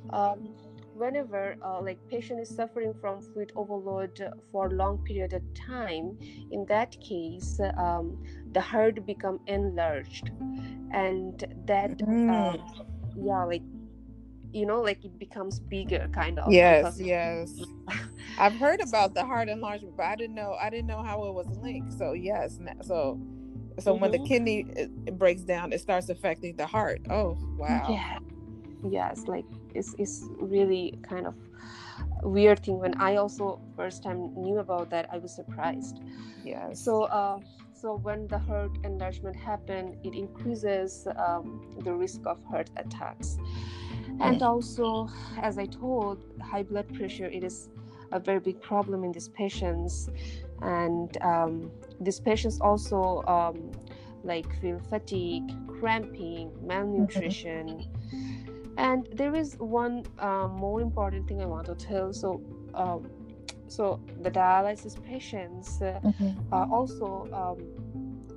um, 0.10 0.56
whenever 0.96 1.56
uh, 1.64 1.82
like 1.82 1.98
patient 2.10 2.40
is 2.40 2.50
suffering 2.50 2.94
from 3.02 3.22
fluid 3.22 3.52
overload 3.56 4.32
for 4.52 4.68
a 4.68 4.72
long 4.72 4.98
period 5.00 5.34
of 5.34 5.42
time 5.54 6.18
in 6.52 6.66
that 6.68 7.00
case 7.02 7.60
um, 7.78 8.24
the 8.54 8.62
heart 8.62 9.06
become 9.06 9.40
enlarged 9.48 10.32
and 10.92 11.46
that 11.66 11.98
mm. 12.00 12.30
um, 12.30 12.86
yeah 13.16 13.44
like 13.44 13.64
you 14.52 14.66
know 14.66 14.82
like 14.82 15.04
it 15.04 15.18
becomes 15.18 15.60
bigger 15.60 16.08
kind 16.14 16.38
of 16.40 16.52
yes 16.52 17.00
yes 17.00 17.60
i've 18.38 18.54
heard 18.54 18.80
about 18.82 19.14
the 19.16 19.26
heart 19.26 19.50
enlargement 19.50 19.98
but 19.98 20.06
i 20.06 20.16
didn't 20.16 20.36
know 20.36 20.56
i 20.62 20.70
didn't 20.70 20.88
know 20.88 21.02
how 21.02 21.24
it 21.26 21.34
was 21.34 21.48
linked 21.62 21.92
so 21.92 22.14
yes 22.14 22.60
so 22.82 23.20
so 23.80 23.92
mm-hmm. 23.92 24.02
when 24.02 24.12
the 24.12 24.18
mm-hmm. 24.18 24.28
kidney 24.28 24.66
breaks 25.14 25.42
down 25.42 25.74
it 25.74 25.82
starts 25.82 26.10
affecting 26.10 26.56
the 26.56 26.68
heart 26.68 27.02
oh 27.10 27.36
wow 27.58 27.88
yeah 27.90 28.20
yes 28.88 29.24
like 29.28 29.46
it's, 29.74 29.96
it's 29.98 30.26
really 30.40 30.98
kind 31.04 31.28
of 31.28 31.36
weird 32.24 32.60
thing 32.64 32.80
when 32.80 32.94
i 33.00 33.16
also 33.18 33.60
first 33.76 34.04
time 34.04 34.34
knew 34.36 34.60
about 34.60 34.90
that 34.90 35.08
i 35.12 35.18
was 35.18 35.34
surprised. 35.36 36.00
Yeah 36.44 36.74
so 36.74 37.04
uh 37.04 37.40
so 37.74 37.96
when 37.98 38.28
the 38.28 38.38
heart 38.38 38.72
enlargement 38.84 39.36
happen 39.36 39.98
it 40.04 40.14
increases 40.16 41.08
um, 41.18 41.62
the 41.84 41.94
risk 41.94 42.22
of 42.26 42.42
heart 42.46 42.70
attacks. 42.78 43.38
And 44.22 44.42
also 44.42 45.10
as 45.42 45.58
i 45.58 45.66
told 45.66 46.24
high 46.42 46.64
blood 46.64 46.94
pressure 46.94 47.26
it 47.26 47.44
is 47.44 47.70
a 48.14 48.20
very 48.20 48.40
big 48.40 48.62
problem 48.62 49.04
in 49.04 49.12
these 49.12 49.28
patients. 49.30 50.10
And 50.62 51.18
um, 51.22 51.72
these 52.00 52.20
patients 52.20 52.60
also 52.62 53.24
um, 53.28 53.72
like 54.24 54.46
feel 54.62 54.80
fatigue 54.90 55.52
cramping 55.68 56.52
malnutrition. 56.66 57.68
mm-hmm 57.68 58.43
and 58.78 59.08
there 59.14 59.36
is 59.36 59.56
one 59.60 60.04
uh, 60.20 60.48
more 60.48 60.82
important 60.82 61.28
thing 61.28 61.42
i 61.42 61.46
want 61.46 61.66
to 61.66 61.76
tell 61.76 62.14
so 62.14 62.42
um, 62.74 63.10
so 63.68 64.00
the 64.22 64.32
dialysis 64.32 65.02
patients 65.04 65.82
uh, 65.82 66.00
mm-hmm. 66.04 66.54
uh, 66.54 66.66
also 66.72 67.28
um, 67.34 67.58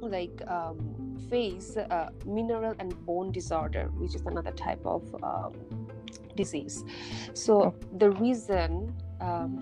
like 0.00 0.42
um, 0.48 1.18
face 1.28 1.76
uh, 1.76 2.08
mineral 2.24 2.74
and 2.78 2.94
bone 3.06 3.32
disorder 3.32 3.90
which 3.96 4.14
is 4.14 4.22
another 4.26 4.52
type 4.52 4.84
of 4.84 5.02
um, 5.22 5.52
disease 6.36 6.84
so 7.34 7.62
oh. 7.62 7.74
the 7.98 8.10
reason 8.10 8.94
um, 9.20 9.56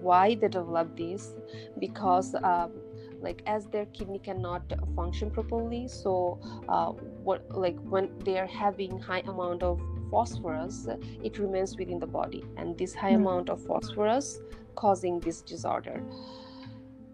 why 0.00 0.34
they 0.34 0.48
develop 0.48 0.96
this 0.96 1.34
because 1.78 2.34
um, 2.42 2.72
like 3.20 3.42
as 3.46 3.66
their 3.66 3.86
kidney 3.86 4.18
cannot 4.18 4.62
function 4.96 5.30
properly 5.30 5.86
so 5.88 6.40
uh, 6.68 6.90
what 7.26 7.48
like 7.56 7.78
when 7.82 8.10
they 8.24 8.38
are 8.38 8.46
having 8.46 8.98
high 8.98 9.22
amount 9.26 9.62
of 9.62 9.80
phosphorus 10.12 10.88
it 11.28 11.38
remains 11.38 11.76
within 11.78 11.98
the 11.98 12.10
body. 12.18 12.44
And 12.56 12.76
this 12.78 12.94
high 12.94 13.12
mm. 13.12 13.22
amount 13.22 13.48
of 13.48 13.64
phosphorus 13.70 14.38
causing 14.74 15.20
this 15.20 15.40
disorder. 15.42 16.02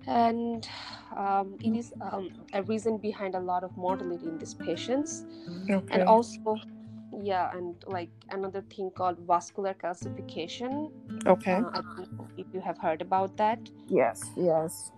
And 0.06 0.68
um, 1.16 1.56
it 1.60 1.76
is 1.76 1.92
um, 2.00 2.30
a 2.54 2.62
reason 2.62 2.98
behind 2.98 3.34
a 3.34 3.40
lot 3.40 3.62
of 3.62 3.76
mortality 3.76 4.26
in 4.26 4.38
these 4.38 4.54
patients. 4.54 5.24
Okay. 5.70 5.94
and 5.94 6.02
also 6.02 6.56
yeah 7.22 7.50
and 7.56 7.74
like 7.86 8.10
another 8.30 8.62
thing 8.74 8.90
called 8.90 9.18
vascular 9.32 9.74
calcification. 9.74 10.90
Okay. 11.26 11.60
Uh, 11.74 11.82
if 12.36 12.46
you 12.52 12.60
have 12.60 12.78
heard 12.78 13.02
about 13.02 13.36
that. 13.36 13.58
Yes 13.88 14.22
yes. 14.36 14.92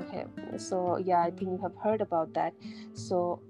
Okay 0.00 0.26
so 0.58 0.98
yeah 0.98 1.20
i 1.22 1.30
think 1.30 1.50
you 1.54 1.58
have 1.62 1.76
heard 1.82 2.00
about 2.00 2.34
that. 2.34 2.52
So 2.94 3.40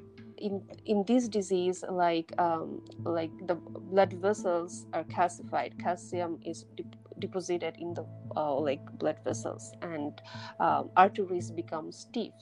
in 0.42 0.60
in 0.84 1.04
this 1.06 1.28
disease 1.28 1.84
like 1.88 2.32
um, 2.38 2.82
like 3.04 3.30
the 3.46 3.54
blood 3.54 4.12
vessels 4.14 4.86
are 4.92 5.04
calcified. 5.04 5.78
Calcium 5.78 6.38
is 6.44 6.66
de- 6.76 6.84
deposited 7.18 7.76
in 7.78 7.94
the 7.94 8.04
uh, 8.36 8.54
like 8.54 8.84
blood 8.98 9.18
vessels 9.24 9.72
and 9.82 10.20
um, 10.60 10.90
arteries 10.96 11.50
become 11.50 11.92
stiff. 11.92 12.34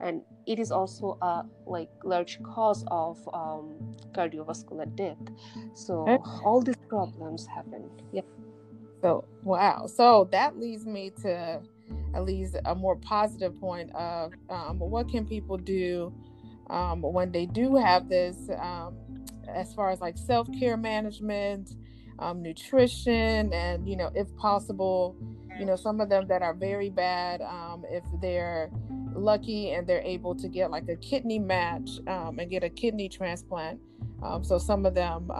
And 0.00 0.20
it 0.46 0.58
is 0.58 0.70
also 0.70 1.16
a 1.22 1.44
like 1.66 1.88
large 2.04 2.38
cause 2.42 2.84
of 2.88 3.18
um, 3.32 3.96
cardiovascular 4.12 4.94
death. 4.94 5.18
So 5.74 6.22
all 6.44 6.60
these 6.60 6.76
problems 6.88 7.46
happen 7.46 7.90
yep. 8.12 8.26
So 9.02 9.24
wow. 9.42 9.86
So 9.86 10.28
that 10.32 10.58
leads 10.58 10.84
me 10.86 11.10
to 11.22 11.62
at 12.14 12.24
least 12.24 12.56
a 12.64 12.74
more 12.74 12.96
positive 12.96 13.58
point 13.60 13.90
of 13.94 14.32
um, 14.50 14.78
what 14.78 15.08
can 15.08 15.26
people 15.26 15.56
do 15.56 16.12
um, 16.70 17.02
when 17.02 17.32
they 17.32 17.46
do 17.46 17.76
have 17.76 18.08
this, 18.08 18.36
um, 18.60 18.96
as 19.48 19.72
far 19.74 19.90
as 19.90 20.00
like 20.00 20.16
self 20.18 20.48
care 20.58 20.76
management, 20.76 21.74
um, 22.18 22.42
nutrition, 22.42 23.52
and 23.52 23.88
you 23.88 23.96
know, 23.96 24.10
if 24.14 24.34
possible, 24.36 25.16
you 25.58 25.64
know, 25.64 25.76
some 25.76 26.00
of 26.00 26.08
them 26.08 26.26
that 26.28 26.42
are 26.42 26.54
very 26.54 26.90
bad, 26.90 27.40
um, 27.42 27.84
if 27.88 28.04
they're 28.20 28.70
lucky 29.14 29.70
and 29.70 29.86
they're 29.86 30.02
able 30.02 30.34
to 30.34 30.48
get 30.48 30.70
like 30.70 30.88
a 30.88 30.96
kidney 30.96 31.38
match 31.38 31.98
um, 32.06 32.38
and 32.38 32.50
get 32.50 32.62
a 32.62 32.70
kidney 32.70 33.08
transplant. 33.08 33.80
Um, 34.22 34.42
so 34.42 34.58
some 34.58 34.86
of 34.86 34.94
them, 34.94 35.30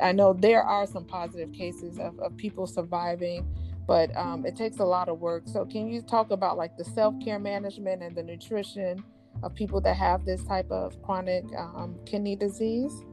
I 0.00 0.12
know 0.12 0.34
there 0.34 0.62
are 0.62 0.86
some 0.86 1.04
positive 1.04 1.52
cases 1.52 1.98
of, 1.98 2.18
of 2.20 2.36
people 2.36 2.66
surviving 2.66 3.46
but 3.88 4.14
um, 4.18 4.44
it 4.44 4.54
takes 4.54 4.80
a 4.80 4.84
lot 4.84 5.08
of 5.08 5.18
work. 5.18 5.44
So, 5.46 5.64
can 5.64 5.88
you 5.88 6.02
talk 6.02 6.30
about 6.30 6.58
like 6.58 6.76
the 6.76 6.84
self 6.84 7.14
care 7.24 7.38
management 7.38 8.02
and 8.02 8.14
the 8.14 8.22
nutrition 8.22 9.02
of 9.42 9.54
people 9.54 9.80
that 9.82 9.96
have 9.96 10.24
this 10.24 10.44
type 10.44 10.70
of 10.70 11.00
chronic 11.02 11.44
um, 11.56 11.96
kidney 12.04 12.36
disease? 12.36 13.04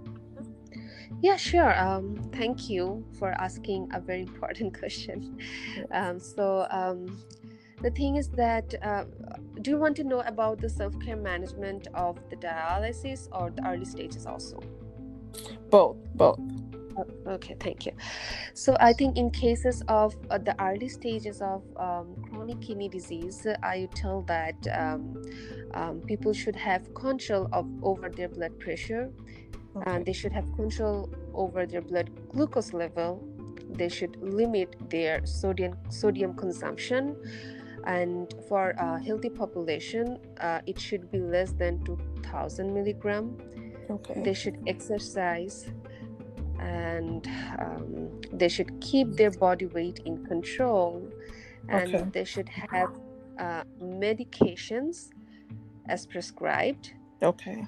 Yeah, 1.22 1.38
sure. 1.38 1.78
Um, 1.80 2.18
thank 2.34 2.70
you 2.70 3.06
for 3.18 3.32
asking 3.32 3.90
a 3.94 4.00
very 4.00 4.22
important 4.22 4.78
question. 4.80 5.38
Um, 5.92 6.20
so, 6.20 6.68
um, 6.70 7.24
the 7.82 7.92
thing 7.92 8.16
is 8.16 8.30
that 8.30 8.74
uh, 8.82 9.04
do 9.62 9.72
you 9.72 9.78
want 9.78 9.96
to 9.98 10.04
know 10.04 10.22
about 10.22 10.60
the 10.60 10.70
self 10.70 11.00
care 11.00 11.16
management 11.16 11.88
of 11.94 12.18
the 12.30 12.36
dialysis 12.36 13.28
or 13.32 13.52
the 13.52 13.68
early 13.68 13.86
stages 13.86 14.26
also? 14.26 14.60
Both, 15.70 15.98
both. 16.16 16.40
Oh, 16.98 17.06
okay, 17.28 17.56
thank 17.60 17.86
you. 17.86 17.92
So 18.54 18.78
I 18.80 18.94
think 18.94 19.18
in 19.18 19.30
cases 19.30 19.84
of 19.90 20.16
uh, 20.30 20.38
the 20.38 20.56
early 20.64 20.88
stages 20.88 21.42
of 21.42 21.64
um, 21.76 22.16
chronic 22.30 22.62
kidney 22.62 22.88
disease, 22.88 23.46
I 23.64 23.90
tell 23.94 24.22
that 24.24 24.56
um, 24.74 25.22
um, 25.74 26.00
people 26.02 26.32
should 26.32 26.56
have 26.56 26.94
control 26.94 27.50
of 27.52 27.68
over 27.84 28.08
their 28.08 28.30
blood 28.30 28.58
pressure, 28.60 29.12
okay. 29.76 29.92
and 29.92 30.06
they 30.06 30.14
should 30.14 30.32
have 30.32 30.46
control 30.56 31.10
over 31.34 31.66
their 31.66 31.82
blood 31.82 32.12
glucose 32.30 32.72
level. 32.72 33.28
They 33.70 33.90
should 33.90 34.16
limit 34.22 34.76
their 34.90 35.26
sodium 35.26 35.76
sodium 35.90 36.34
consumption, 36.36 37.18
and 37.86 38.34
for 38.48 38.70
a 38.78 39.04
healthy 39.04 39.30
population, 39.30 40.18
uh, 40.40 40.62
it 40.66 40.80
should 40.80 41.12
be 41.12 41.20
less 41.20 41.52
than 41.52 41.84
two 41.84 41.98
thousand 42.24 42.74
milligram. 42.74 43.38
Okay. 43.90 44.22
They 44.24 44.34
should 44.34 44.64
exercise 44.66 45.68
and 46.60 47.28
um, 47.60 48.22
they 48.32 48.50
should 48.50 48.80
keep 48.82 49.14
their 49.14 49.32
body 49.32 49.66
weight 49.66 50.00
in 50.06 50.26
control. 50.26 51.08
And 51.68 51.96
okay. 51.96 52.06
they 52.12 52.24
should 52.26 52.50
have 52.50 52.92
uh, 53.40 53.64
medications 53.82 55.10
as 55.88 56.06
prescribed. 56.06 56.94
Okay. 57.24 57.66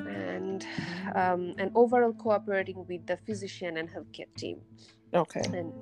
And 0.00 0.66
um, 1.14 1.54
and 1.58 1.70
overall 1.74 2.12
cooperating 2.12 2.84
with 2.88 3.06
the 3.06 3.16
physician 3.26 3.76
and 3.76 3.88
healthcare 3.88 4.32
team. 4.36 4.60
Okay. 5.14 5.42
And 5.52 5.72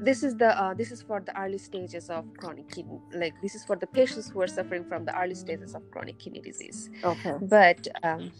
this 0.00 0.22
is 0.22 0.36
the 0.36 0.60
uh, 0.60 0.74
this 0.74 0.92
is 0.92 1.02
for 1.02 1.20
the 1.20 1.38
early 1.40 1.58
stages 1.58 2.08
of 2.08 2.24
chronic 2.36 2.70
kidney 2.70 3.00
like 3.14 3.34
this 3.42 3.54
is 3.54 3.64
for 3.64 3.76
the 3.76 3.86
patients 3.86 4.30
who 4.30 4.40
are 4.40 4.46
suffering 4.46 4.84
from 4.84 5.04
the 5.04 5.20
early 5.20 5.34
stages 5.34 5.74
of 5.74 5.82
chronic 5.90 6.18
kidney 6.18 6.40
disease. 6.40 6.90
Okay. 7.04 7.34
But 7.42 7.86
um, 8.02 8.30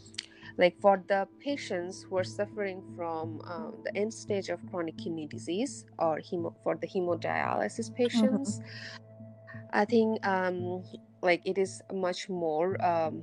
like 0.58 0.78
for 0.80 1.02
the 1.08 1.26
patients 1.38 2.02
who 2.02 2.18
are 2.18 2.24
suffering 2.24 2.82
from 2.96 3.40
um, 3.46 3.74
the 3.84 3.96
end 3.96 4.12
stage 4.12 4.48
of 4.48 4.58
chronic 4.70 4.98
kidney 4.98 5.26
disease 5.26 5.86
or 5.98 6.18
hemo, 6.18 6.52
for 6.62 6.76
the 6.76 6.86
hemodialysis 6.86 7.94
patients 7.94 8.58
mm-hmm. 8.58 9.68
i 9.72 9.84
think 9.84 10.24
um, 10.26 10.82
like 11.22 11.40
it 11.44 11.56
is 11.58 11.80
much 11.92 12.28
more 12.28 12.76
um, 12.84 13.22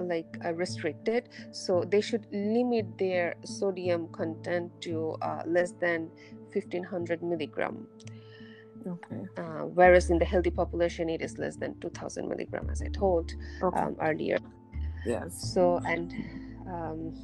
like 0.00 0.38
uh, 0.44 0.54
restricted 0.54 1.28
so 1.50 1.84
they 1.88 2.00
should 2.00 2.26
limit 2.32 2.86
their 2.98 3.34
sodium 3.44 4.08
content 4.08 4.70
to 4.80 5.16
uh, 5.22 5.42
less 5.46 5.72
than 5.80 6.08
1500 6.52 7.22
milligram 7.22 7.86
okay 8.86 9.26
uh, 9.38 9.64
whereas 9.74 10.10
in 10.10 10.18
the 10.18 10.24
healthy 10.24 10.50
population 10.50 11.08
it 11.08 11.20
is 11.20 11.38
less 11.38 11.56
than 11.56 11.78
2000 11.80 12.28
milligram 12.28 12.68
as 12.70 12.82
i 12.82 12.88
told 12.88 13.34
okay. 13.62 13.80
um, 13.80 13.96
earlier 14.00 14.38
yes. 15.06 15.52
So 15.54 15.80
and 15.86 16.12
um, 16.66 17.14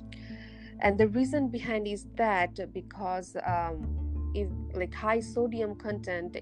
and 0.80 0.98
the 0.98 1.08
reason 1.08 1.48
behind 1.48 1.86
is 1.86 2.06
that 2.16 2.72
because 2.72 3.36
um, 3.46 4.30
if 4.34 4.48
like 4.74 4.94
high 4.94 5.20
sodium 5.20 5.74
content 5.74 6.36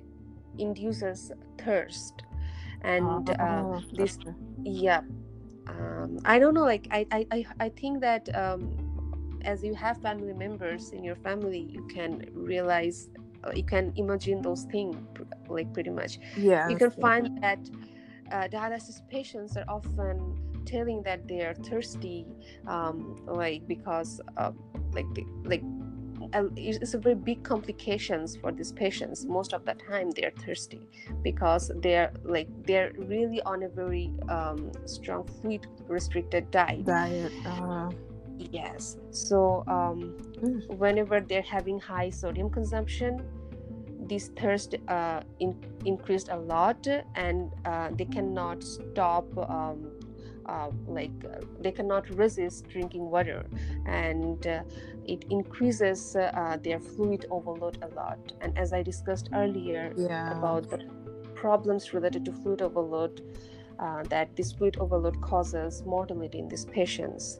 induces 0.59 1.33
thirst. 1.59 2.23
And 2.83 3.29
uh, 3.29 3.63
oh, 3.65 3.83
this 3.93 4.19
yeah 4.65 5.03
um, 5.69 6.19
i 6.25 6.39
don't 6.39 6.55
know 6.55 6.65
like 6.65 6.87
i 6.91 7.07
i 7.31 7.47
i 7.61 7.69
think 7.69 8.01
that 8.01 8.35
um, 8.35 8.77
as 9.45 9.63
you 9.63 9.75
have 9.75 10.01
family 10.03 10.33
members 10.33 10.91
in 10.91 11.05
your 11.05 11.17
family 11.17 11.69
you 11.71 11.87
can 11.89 12.25
realize 12.35 13.09
uh, 13.45 13.51
you 13.55 13.65
can 13.65 13.93
imagine 13.97 14.43
those 14.43 14.65
things 14.65 14.97
like 15.49 15.73
pretty 15.73 15.91
much. 15.91 16.19
Yeah 16.37 16.69
you 16.69 16.77
can 16.77 16.91
find 16.91 17.43
that 17.43 17.59
uh, 18.31 18.49
dialysis 18.49 19.01
patients 19.09 19.57
are 19.57 19.65
often 19.69 20.37
telling 20.71 21.03
that 21.03 21.27
they 21.27 21.41
are 21.41 21.55
thirsty 21.55 22.27
um, 22.67 23.23
like 23.27 23.67
because 23.67 24.21
uh, 24.37 24.53
like 24.93 25.07
like 25.45 25.63
it's 26.57 26.95
a 26.95 26.99
very 26.99 27.15
big 27.15 27.43
complications 27.43 28.37
for 28.37 28.53
these 28.53 28.73
patients. 28.73 29.25
Most 29.25 29.53
of 29.53 29.65
the 29.65 29.75
time 29.75 30.11
they're 30.11 30.33
thirsty 30.45 30.83
because 31.23 31.73
they're 31.83 32.13
like 32.25 32.49
they're 32.67 32.93
really 32.97 33.41
on 33.43 33.63
a 33.65 33.69
very 33.69 34.13
um, 34.29 34.71
strong 34.87 35.27
fluid 35.41 35.67
restricted 35.89 36.51
diet. 36.51 36.85
Diet 36.85 37.33
uh... 37.47 37.91
yes. 38.39 38.97
So 39.11 39.65
um, 39.67 40.17
mm. 40.43 40.67
whenever 40.77 41.21
they're 41.21 41.43
having 41.43 41.81
high 41.81 42.11
sodium 42.11 42.51
consumption 42.51 43.23
this 44.11 44.29
thirst 44.37 44.75
uh, 44.89 45.21
in, 45.39 45.57
increased 45.87 46.29
a 46.31 46.37
lot 46.37 46.85
and 47.15 47.53
uh, 47.65 47.89
they 47.93 48.05
cannot 48.05 48.63
stop 48.63 49.25
um, 49.49 49.89
uh, 50.51 50.71
like 50.87 51.13
uh, 51.25 51.41
they 51.61 51.71
cannot 51.71 52.09
resist 52.11 52.69
drinking 52.69 53.09
water 53.09 53.47
and 53.87 54.47
uh, 54.47 54.63
it 55.07 55.25
increases 55.31 56.17
uh, 56.17 56.59
their 56.63 56.81
fluid 56.81 57.27
overload 57.31 57.79
a 57.83 57.89
lot. 57.95 58.19
And 58.41 58.57
as 58.59 58.73
i 58.73 58.83
discussed 58.83 59.29
earlier 59.33 59.93
yeah. 59.97 60.37
about 60.37 60.69
the 60.69 60.79
problems 61.35 61.95
related 61.95 62.25
to 62.25 62.33
fluid 62.33 62.63
overload 62.63 63.23
uh, 63.79 64.03
that 64.15 64.35
this 64.37 64.53
fluid 64.53 64.77
overload 64.79 65.21
causes 65.23 65.83
mortality 65.87 66.39
in 66.39 66.49
these 66.49 66.67
patients. 66.67 67.39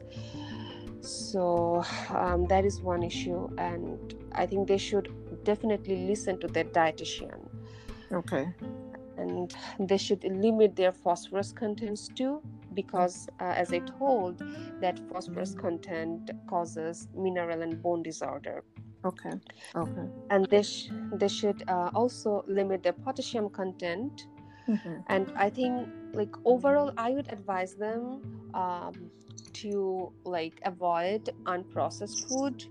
So 1.01 1.83
um, 2.09 2.47
that 2.47 2.63
is 2.63 2.81
one 2.81 3.03
issue 3.03 3.49
and 3.57 4.15
i 4.33 4.45
think 4.45 4.67
they 4.67 4.77
should 4.77 5.07
definitely 5.43 5.97
listen 6.07 6.39
to 6.39 6.47
their 6.47 6.63
dietitian. 6.63 7.39
Okay. 8.13 8.47
And 9.17 9.53
they 9.79 9.97
should 9.97 10.23
limit 10.23 10.75
their 10.75 10.91
phosphorus 10.91 11.51
contents 11.51 12.07
too 12.07 12.41
because 12.73 13.27
uh, 13.39 13.53
as 13.55 13.73
i 13.73 13.79
told 13.79 14.41
that 14.81 14.99
phosphorus 15.09 15.53
content 15.55 16.31
causes 16.49 17.07
mineral 17.15 17.61
and 17.61 17.81
bone 17.81 18.03
disorder. 18.03 18.63
Okay 19.03 19.31
okay. 19.75 20.07
And 20.29 20.47
they, 20.49 20.63
sh- 20.63 20.91
they 21.13 21.27
should 21.27 21.63
uh, 21.67 21.89
also 21.93 22.43
limit 22.47 22.83
their 22.83 22.93
potassium 22.93 23.49
content. 23.49 24.27
Mm-hmm. 24.69 24.97
and 25.13 25.33
i 25.35 25.49
think 25.49 25.89
like 26.13 26.33
overall 26.45 26.91
i 26.95 27.09
would 27.11 27.29
advise 27.33 27.73
them 27.73 28.21
um, 28.53 28.93
to 29.53 30.11
like 30.23 30.53
avoid 30.65 31.29
unprocessed 31.45 32.27
food. 32.27 32.63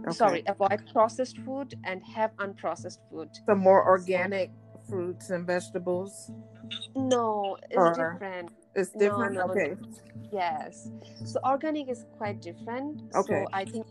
Okay. 0.00 0.12
sorry 0.12 0.42
avoid 0.46 0.80
processed 0.92 1.38
food 1.44 1.74
and 1.84 2.02
have 2.02 2.30
unprocessed 2.36 2.98
food. 3.10 3.28
Some 3.46 3.58
more 3.58 3.86
organic 3.86 4.50
fruits 4.88 5.30
and 5.30 5.46
vegetables? 5.46 6.30
No 6.94 7.56
it's 7.70 7.76
or... 7.76 7.92
different 7.92 8.50
it's 8.74 8.90
different. 8.90 9.34
No, 9.34 9.44
no, 9.46 9.52
okay. 9.52 9.76
Yes. 10.32 10.90
So 11.24 11.40
organic 11.44 11.88
is 11.88 12.04
quite 12.16 12.40
different. 12.40 13.02
Okay. 13.14 13.44
So 13.44 13.48
I 13.52 13.64
think 13.64 13.86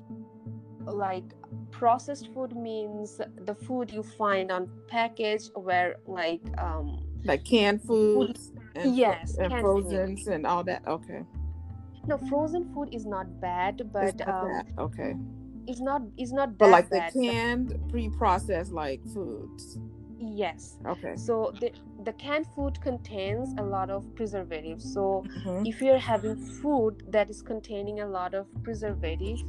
like 0.86 1.24
processed 1.72 2.30
food 2.34 2.56
means 2.56 3.20
the 3.46 3.56
food 3.56 3.92
you 3.92 4.04
find 4.04 4.52
on 4.52 4.70
package 4.88 5.44
where 5.56 5.96
like 6.08 6.42
um 6.58 7.04
like 7.26 7.44
canned 7.44 7.82
foods 7.82 8.52
and, 8.76 8.96
yes 8.96 9.38
and 9.38 9.52
frozen 9.60 10.18
and 10.28 10.46
all 10.46 10.64
that 10.64 10.86
okay 10.88 11.24
no 12.08 12.18
frozen 12.30 12.72
food 12.74 12.90
is 12.94 13.06
not 13.06 13.26
bad 13.40 13.82
but 13.92 14.16
um, 14.28 14.52
bad. 14.52 14.66
okay 14.78 15.16
it's 15.68 15.80
not 15.80 16.02
it's 16.18 16.32
not 16.32 16.58
but 16.58 16.70
like 16.70 16.90
bad, 16.90 17.12
the 17.14 17.22
canned 17.22 17.80
pre-processed 17.90 18.72
like 18.72 19.02
foods 19.14 19.80
yes 20.20 20.78
okay 20.86 21.16
so 21.16 21.54
the 21.60 21.72
the 22.04 22.14
canned 22.14 22.48
food 22.56 22.80
contains 22.82 23.54
a 23.58 23.64
lot 23.64 23.90
of 23.90 24.04
preservatives 24.16 24.94
so 24.94 25.24
mm-hmm. 25.28 25.66
if 25.66 25.82
you're 25.82 25.98
having 25.98 26.36
food 26.36 27.04
that 27.08 27.30
is 27.30 27.42
containing 27.42 28.02
a 28.02 28.08
lot 28.08 28.34
of 28.34 28.48
preservative 28.64 29.40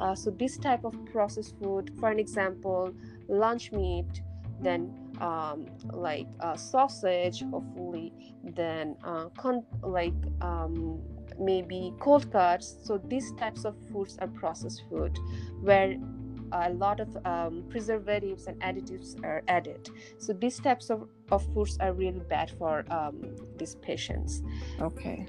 uh, 0.00 0.14
so 0.14 0.30
this 0.30 0.56
type 0.58 0.84
of 0.84 0.94
processed 1.06 1.54
food 1.60 1.92
for 1.98 2.10
an 2.10 2.18
example 2.18 2.92
lunch 3.28 3.72
meat 3.72 4.22
then 4.60 4.92
um, 5.20 5.66
like 5.92 6.26
uh, 6.40 6.56
sausage 6.56 7.42
hopefully 7.50 8.12
then 8.42 8.96
uh, 9.04 9.26
con- 9.36 9.64
like 9.82 10.14
um, 10.40 11.00
maybe 11.38 11.92
cold 12.00 12.30
cuts 12.32 12.76
so 12.84 12.98
these 13.08 13.32
types 13.32 13.64
of 13.64 13.74
foods 13.92 14.18
are 14.20 14.28
processed 14.28 14.82
food 14.88 15.18
where 15.62 15.96
a 16.52 16.70
lot 16.70 17.00
of 17.00 17.16
um, 17.24 17.64
preservatives 17.68 18.46
and 18.46 18.60
additives 18.60 19.22
are 19.24 19.42
added. 19.48 19.88
So 20.18 20.32
these 20.32 20.58
types 20.58 20.90
of, 20.90 21.08
of 21.30 21.44
foods 21.54 21.76
are 21.80 21.92
really 21.92 22.20
bad 22.20 22.50
for 22.58 22.84
um, 22.90 23.36
these 23.56 23.76
patients. 23.76 24.42
Okay. 24.80 25.26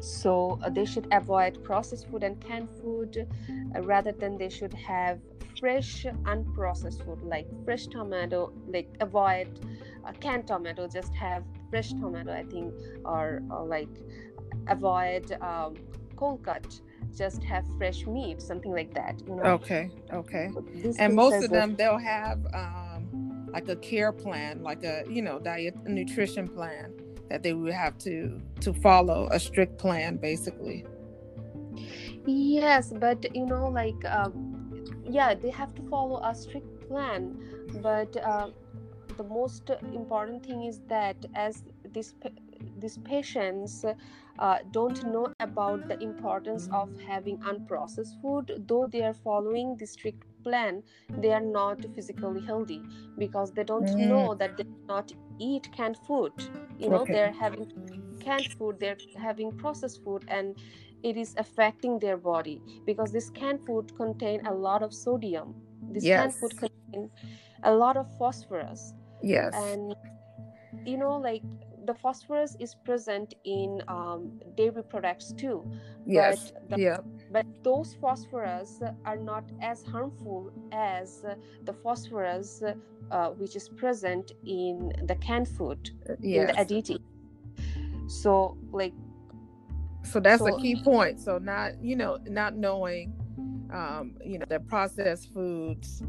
So 0.00 0.58
uh, 0.62 0.70
they 0.70 0.84
should 0.84 1.08
avoid 1.12 1.62
processed 1.64 2.08
food 2.08 2.22
and 2.22 2.40
canned 2.40 2.68
food 2.80 3.26
uh, 3.74 3.82
rather 3.82 4.12
than 4.12 4.38
they 4.38 4.48
should 4.48 4.74
have 4.74 5.18
fresh 5.58 6.06
unprocessed 6.24 7.04
food 7.04 7.20
like 7.22 7.46
fresh 7.64 7.86
tomato 7.86 8.52
like 8.68 8.88
avoid 9.00 9.48
uh, 10.06 10.12
canned 10.20 10.46
tomato 10.46 10.86
just 10.86 11.12
have 11.14 11.42
fresh 11.68 11.90
tomato 11.94 12.32
i 12.32 12.44
think 12.44 12.72
or, 13.04 13.42
or 13.50 13.66
like 13.66 13.88
avoid 14.68 15.32
um, 15.42 15.74
cold 16.16 16.42
cut 16.44 16.80
just 17.16 17.42
have 17.42 17.64
fresh 17.76 18.06
meat, 18.06 18.40
something 18.40 18.72
like 18.72 18.94
that. 18.94 19.20
You 19.26 19.36
know? 19.36 19.42
Okay, 19.42 19.90
okay. 20.12 20.50
and 20.98 21.14
most 21.14 21.44
of 21.44 21.50
them, 21.50 21.76
they'll 21.76 21.98
have 21.98 22.44
um, 22.54 23.48
like 23.52 23.68
a 23.68 23.76
care 23.76 24.12
plan, 24.12 24.62
like 24.62 24.84
a 24.84 25.04
you 25.08 25.22
know 25.22 25.38
diet 25.38 25.76
nutrition 25.86 26.48
plan 26.48 26.92
that 27.28 27.42
they 27.42 27.52
would 27.52 27.72
have 27.72 27.98
to 27.98 28.40
to 28.60 28.72
follow 28.72 29.28
a 29.30 29.38
strict 29.38 29.78
plan, 29.78 30.16
basically. 30.16 30.84
yes 32.26 32.92
but 33.00 33.24
you 33.34 33.46
know 33.46 33.68
like 33.68 34.04
um, 34.04 34.84
yeah 35.08 35.34
they 35.34 35.50
have 35.50 35.74
to 35.74 35.82
follow 35.88 36.20
a 36.24 36.34
strict 36.34 36.88
plan 36.88 37.38
but 37.82 38.16
uh, 38.18 38.50
the 39.16 39.24
most 39.24 39.70
important 39.92 40.44
thing 40.44 40.64
is 40.64 40.80
that 40.88 41.16
as 41.34 41.64
this 41.92 42.14
these 42.78 42.98
patients 42.98 43.84
uh, 44.38 44.58
don't 44.70 45.04
know 45.04 45.32
about 45.40 45.88
the 45.88 45.98
importance 46.02 46.68
of 46.72 46.88
having 47.00 47.38
unprocessed 47.38 48.20
food 48.22 48.64
though 48.66 48.86
they 48.90 49.02
are 49.02 49.14
following 49.14 49.76
the 49.76 49.86
strict 49.86 50.24
plan 50.44 50.82
they 51.18 51.32
are 51.32 51.40
not 51.40 51.84
physically 51.94 52.40
healthy 52.44 52.82
because 53.18 53.52
they 53.52 53.64
don't 53.64 53.88
mm. 53.88 54.08
know 54.08 54.34
that 54.34 54.56
they 54.56 54.64
not 54.86 55.12
eat 55.38 55.68
canned 55.76 55.98
food 56.06 56.32
you 56.78 56.88
know 56.88 57.00
okay. 57.00 57.12
they're 57.12 57.32
having 57.32 57.66
canned 58.20 58.48
food 58.58 58.78
they're 58.78 58.96
having 59.16 59.50
processed 59.52 60.02
food 60.04 60.24
and 60.28 60.56
it 61.02 61.16
is 61.16 61.34
affecting 61.38 61.98
their 61.98 62.16
body 62.16 62.60
because 62.86 63.12
this 63.12 63.30
canned 63.30 63.64
food 63.66 63.92
contain 63.96 64.44
a 64.46 64.52
lot 64.52 64.82
of 64.82 64.92
sodium 64.92 65.54
this 65.92 66.04
yes. 66.04 66.20
canned 66.20 66.34
food 66.34 66.58
contain 66.58 67.10
a 67.64 67.72
lot 67.72 67.96
of 67.96 68.06
phosphorus 68.18 68.94
yes 69.22 69.52
and 69.54 69.94
you 70.84 70.96
know 70.96 71.16
like 71.16 71.42
the 71.88 71.94
phosphorus 71.94 72.54
is 72.60 72.74
present 72.74 73.32
in 73.44 73.82
um, 73.88 74.38
dairy 74.58 74.84
products 74.84 75.32
too. 75.32 75.64
Yes. 76.06 76.52
But 76.68 76.76
the, 76.76 76.82
yeah. 76.82 76.98
But 77.32 77.46
those 77.64 77.96
phosphorus 77.98 78.80
are 79.06 79.16
not 79.16 79.44
as 79.62 79.82
harmful 79.82 80.52
as 80.70 81.24
the 81.64 81.72
phosphorus 81.72 82.62
uh, 83.10 83.30
which 83.30 83.56
is 83.56 83.70
present 83.70 84.32
in 84.44 84.92
the 85.04 85.14
canned 85.14 85.48
food, 85.48 85.90
yes. 86.20 86.50
in 86.50 86.54
the 86.54 86.62
additive. 86.62 87.02
So, 88.06 88.58
like. 88.70 88.92
So 90.02 90.20
that's 90.20 90.42
so, 90.42 90.54
a 90.54 90.60
key 90.60 90.76
point. 90.82 91.20
So 91.20 91.38
not 91.38 91.82
you 91.82 91.96
know 91.96 92.18
not 92.28 92.54
knowing, 92.54 93.14
um, 93.72 94.16
you 94.22 94.38
know 94.38 94.46
that 94.48 94.66
processed 94.68 95.32
foods 95.32 96.02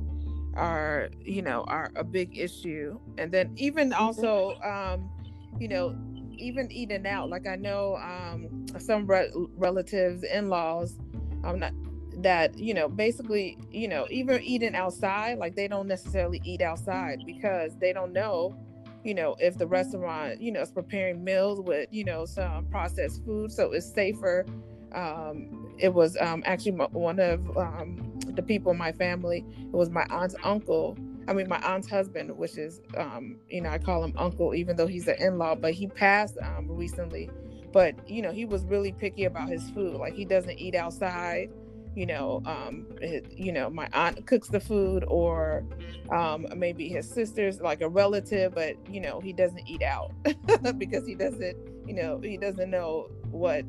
are 0.55 1.09
you 1.23 1.41
know 1.41 1.63
are 1.67 1.91
a 1.95 2.03
big 2.03 2.37
issue 2.37 2.99
and 3.17 3.31
then 3.31 3.53
even 3.55 3.91
mm-hmm. 3.91 4.03
also 4.03 4.55
um 4.61 5.09
you 5.57 5.67
know, 5.67 5.95
even 6.37 6.71
eating 6.71 7.05
out. 7.05 7.29
Like 7.29 7.47
I 7.47 7.55
know 7.55 7.97
um, 7.97 8.65
some 8.79 9.05
re- 9.07 9.31
relatives, 9.55 10.23
in-laws, 10.23 10.97
um, 11.43 11.59
not, 11.59 11.73
that 12.21 12.57
you 12.57 12.73
know, 12.73 12.87
basically, 12.89 13.57
you 13.71 13.87
know, 13.87 14.07
even 14.09 14.41
eating 14.41 14.75
outside, 14.75 15.37
like 15.37 15.55
they 15.55 15.67
don't 15.67 15.87
necessarily 15.87 16.41
eat 16.43 16.61
outside 16.61 17.21
because 17.25 17.77
they 17.77 17.93
don't 17.93 18.13
know, 18.13 18.57
you 19.03 19.13
know, 19.13 19.35
if 19.39 19.57
the 19.57 19.67
restaurant, 19.67 20.41
you 20.41 20.51
know, 20.51 20.61
is 20.61 20.71
preparing 20.71 21.23
meals 21.23 21.61
with, 21.61 21.87
you 21.91 22.03
know, 22.03 22.25
some 22.25 22.65
processed 22.65 23.23
food, 23.25 23.51
so 23.51 23.71
it's 23.71 23.91
safer. 23.91 24.45
Um, 24.91 25.75
it 25.77 25.93
was 25.93 26.17
um, 26.19 26.43
actually 26.45 26.71
one 26.71 27.19
of 27.19 27.57
um, 27.57 28.19
the 28.25 28.41
people 28.41 28.71
in 28.71 28.77
my 28.77 28.91
family. 28.91 29.45
It 29.59 29.71
was 29.71 29.89
my 29.89 30.05
aunt's 30.09 30.35
uncle 30.43 30.97
I 31.29 31.33
mean, 31.33 31.47
my 31.47 31.59
aunt's 31.59 31.87
husband, 31.87 32.35
which 32.35 32.57
is, 32.57 32.81
um, 32.97 33.37
you 33.49 33.61
know, 33.61 33.69
I 33.69 33.77
call 33.77 34.03
him 34.03 34.13
uncle, 34.17 34.55
even 34.55 34.75
though 34.75 34.87
he's 34.87 35.07
an 35.07 35.15
in-law, 35.19 35.55
but 35.55 35.73
he 35.73 35.85
passed 35.85 36.39
um, 36.41 36.67
recently. 36.67 37.29
But 37.71 38.09
you 38.09 38.23
know, 38.23 38.31
he 38.31 38.45
was 38.45 38.65
really 38.65 38.91
picky 38.91 39.25
about 39.25 39.47
his 39.47 39.69
food. 39.69 39.93
Like 39.93 40.15
he 40.15 40.25
doesn't 40.25 40.57
eat 40.57 40.73
outside. 40.73 41.51
You 41.95 42.07
know, 42.07 42.41
um, 42.45 42.87
it, 42.99 43.31
you 43.31 43.51
know, 43.51 43.69
my 43.69 43.87
aunt 43.93 44.25
cooks 44.25 44.47
the 44.47 44.59
food, 44.59 45.03
or 45.07 45.63
um, 46.11 46.47
maybe 46.55 46.89
his 46.89 47.07
sister's 47.07 47.61
like 47.61 47.81
a 47.81 47.89
relative, 47.89 48.55
but 48.55 48.75
you 48.89 48.99
know, 48.99 49.19
he 49.19 49.31
doesn't 49.31 49.67
eat 49.67 49.83
out 49.83 50.11
because 50.79 51.05
he 51.05 51.13
doesn't, 51.13 51.57
you 51.85 51.93
know, 51.93 52.19
he 52.19 52.37
doesn't 52.37 52.71
know 52.71 53.11
what 53.29 53.65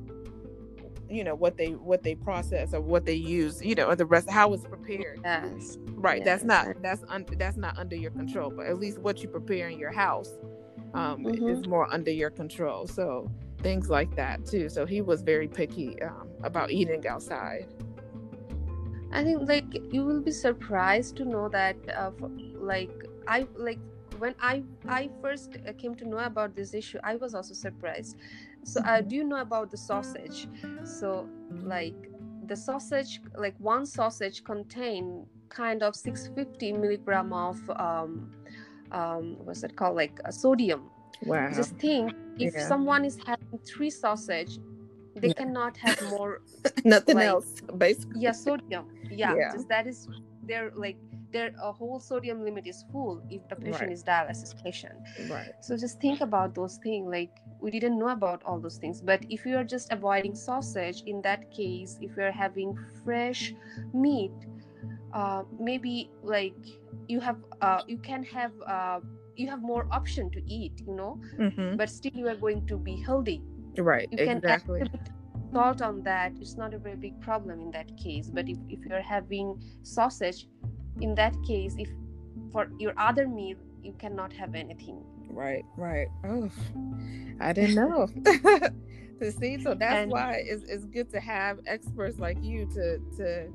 you 1.11 1.25
know 1.25 1.35
what 1.35 1.57
they 1.57 1.73
what 1.73 2.03
they 2.03 2.15
process 2.15 2.73
or 2.73 2.81
what 2.81 3.05
they 3.05 3.15
use 3.15 3.63
you 3.65 3.75
know 3.75 3.87
or 3.87 3.97
the 3.97 4.07
rest 4.07 4.31
how 4.31 4.53
it's 4.53 4.65
prepared 4.65 5.21
yes 5.25 5.79
right 5.95 6.19
yes. 6.19 6.25
that's 6.25 6.45
not 6.45 6.83
that's 6.83 7.03
un, 7.09 7.27
that's 7.37 7.57
not 7.57 7.77
under 7.79 7.97
your 7.97 8.11
control 8.13 8.51
but 8.51 8.67
at 8.67 8.79
least 8.79 8.99
what 8.99 9.23
you 9.23 9.29
prepare 9.29 9.69
in 9.69 9.79
your 9.79 9.93
house 9.93 10.39
um, 10.95 11.25
mm-hmm. 11.25 11.49
is 11.49 11.67
more 11.67 11.93
under 11.93 12.11
your 12.11 12.31
control 12.31 12.87
so 12.87 13.31
things 13.59 13.91
like 13.91 14.15
that 14.15 14.45
too 14.47 14.69
so 14.69 14.87
he 14.87 15.01
was 15.01 15.23
very 15.23 15.49
picky 15.49 16.01
um, 16.03 16.29
about 16.43 16.71
eating 16.71 17.07
outside 17.07 17.67
i 19.13 19.23
think 19.23 19.49
like 19.49 19.67
you 19.93 20.05
will 20.05 20.21
be 20.21 20.31
surprised 20.33 21.17
to 21.17 21.25
know 21.25 21.49
that 21.49 21.77
uh, 21.97 22.11
like 22.55 22.91
i 23.27 23.47
like 23.57 23.79
when 24.21 24.35
i 24.41 24.63
i 24.89 25.09
first 25.23 25.57
uh, 25.67 25.73
came 25.73 25.95
to 25.95 26.07
know 26.07 26.19
about 26.19 26.55
this 26.55 26.75
issue 26.75 26.99
i 27.03 27.17
was 27.17 27.35
also 27.35 27.55
surprised. 27.55 28.17
So 28.63 28.81
uh, 28.83 29.01
do 29.01 29.17
you 29.17 29.25
know 29.25 29.41
about 29.41 29.71
the 29.71 29.77
sausage? 29.77 30.47
So 30.85 31.29
like 31.51 32.11
the 32.47 32.57
sausage 32.57 33.21
like 33.37 33.55
one 33.59 33.87
sausage 33.87 34.45
contain 34.45 35.27
kind 35.49 35.83
of 35.83 35.97
650 35.97 36.73
milligram 36.73 37.33
of 37.33 37.59
um, 37.71 38.31
um 38.93 39.37
what's 39.45 39.63
it 39.63 39.77
called? 39.77 39.97
Like 39.97 40.21
a 40.25 40.33
sodium. 40.33 40.91
Wow. 41.23 41.51
Just 41.55 41.77
think 41.77 42.13
if 42.39 42.55
yeah. 42.55 42.69
someone 42.69 43.05
is 43.05 43.19
having 43.27 43.59
three 43.67 43.91
sausage 43.91 44.59
they 45.17 45.29
yeah. 45.29 45.35
cannot 45.35 45.77
have 45.77 46.01
more 46.11 46.41
nothing 46.85 47.17
like, 47.17 47.29
else 47.29 47.63
basically. 47.79 48.21
Yeah 48.21 48.33
sodium. 48.33 48.87
Yeah, 49.11 49.35
yeah. 49.35 49.53
Just 49.53 49.69
that 49.69 49.87
is 49.87 50.09
their 50.43 50.73
like 50.77 50.97
their 51.33 51.53
a 51.63 51.73
whole 51.73 52.01
sodium 52.01 52.45
limit 52.45 52.67
is 52.67 52.85
full 52.93 53.23
if 53.31 53.47
the 53.49 53.57
patient 53.57 53.83
right. 53.83 53.93
is 53.93 54.05
dialysis 54.05 54.55
patient. 54.63 54.95
Right. 55.29 55.53
So 55.61 55.77
just 55.77 56.01
think 56.01 56.21
about 56.21 56.55
those 56.55 56.79
things 56.83 57.07
like 57.11 57.31
we 57.61 57.71
didn't 57.71 57.99
know 57.99 58.09
about 58.09 58.43
all 58.45 58.59
those 58.59 58.79
things 58.79 59.01
but 59.01 59.25
if 59.29 59.45
you 59.45 59.57
are 59.57 59.65
just 59.65 59.93
avoiding 59.93 60.35
sausage 60.35 61.03
in 61.07 61.21
that 61.23 61.51
case 61.51 61.99
if 62.01 62.17
you're 62.17 62.33
having 62.33 62.77
fresh 63.05 63.55
meat 63.93 64.33
uh, 65.13 65.43
maybe 65.59 66.11
like 66.23 66.55
you 67.09 67.21
have 67.21 67.37
uh, 67.61 67.83
you 67.87 67.99
can 67.99 68.23
have 68.23 68.53
uh, 68.67 69.01
you 69.37 69.49
have 69.49 69.63
more 69.63 69.87
option 69.91 70.31
to 70.31 70.41
eat 70.47 70.73
you 70.87 70.95
know? 70.95 71.21
Mm-hmm. 71.39 71.77
but 71.77 71.91
still 71.91 72.13
you 72.15 72.29
are 72.29 72.37
going 72.37 72.67
to 72.67 72.77
be 72.77 73.03
healthy. 73.03 73.43
Right 73.77 74.09
you 74.11 74.19
exactly. 74.19 74.83
salt 75.53 75.83
on 75.83 76.03
that. 76.05 76.33
It's 76.41 76.57
not 76.57 76.75
a 76.75 76.79
very 76.79 76.97
big 76.97 77.21
problem 77.21 77.61
in 77.61 77.71
that 77.73 77.97
case 77.97 78.31
but 78.31 78.49
if, 78.49 78.59
if 78.69 78.81
you're 78.87 79.03
having 79.03 79.61
sausage 79.83 80.47
in 81.01 81.15
that 81.15 81.35
case 81.43 81.75
if 81.79 81.89
for 82.53 82.69
your 82.79 82.93
other 82.97 83.29
meal 83.29 83.57
you 83.83 83.95
cannot 83.99 84.33
have 84.33 84.55
anything. 84.55 85.03
Right 85.31 85.65
right. 85.77 86.09
Oh 86.25 86.51
i 87.41 87.53
didn't 87.53 87.77
know. 87.77 88.09
To 89.21 89.33
see 89.39 89.63
so 89.63 89.75
that's 89.75 90.01
and, 90.01 90.11
why 90.11 90.43
it's, 90.47 90.65
it's 90.65 90.85
good 90.87 91.11
to 91.11 91.21
have 91.21 91.61
experts 91.67 92.19
like 92.19 92.43
you 92.43 92.67
to 92.75 92.99
to 93.17 93.49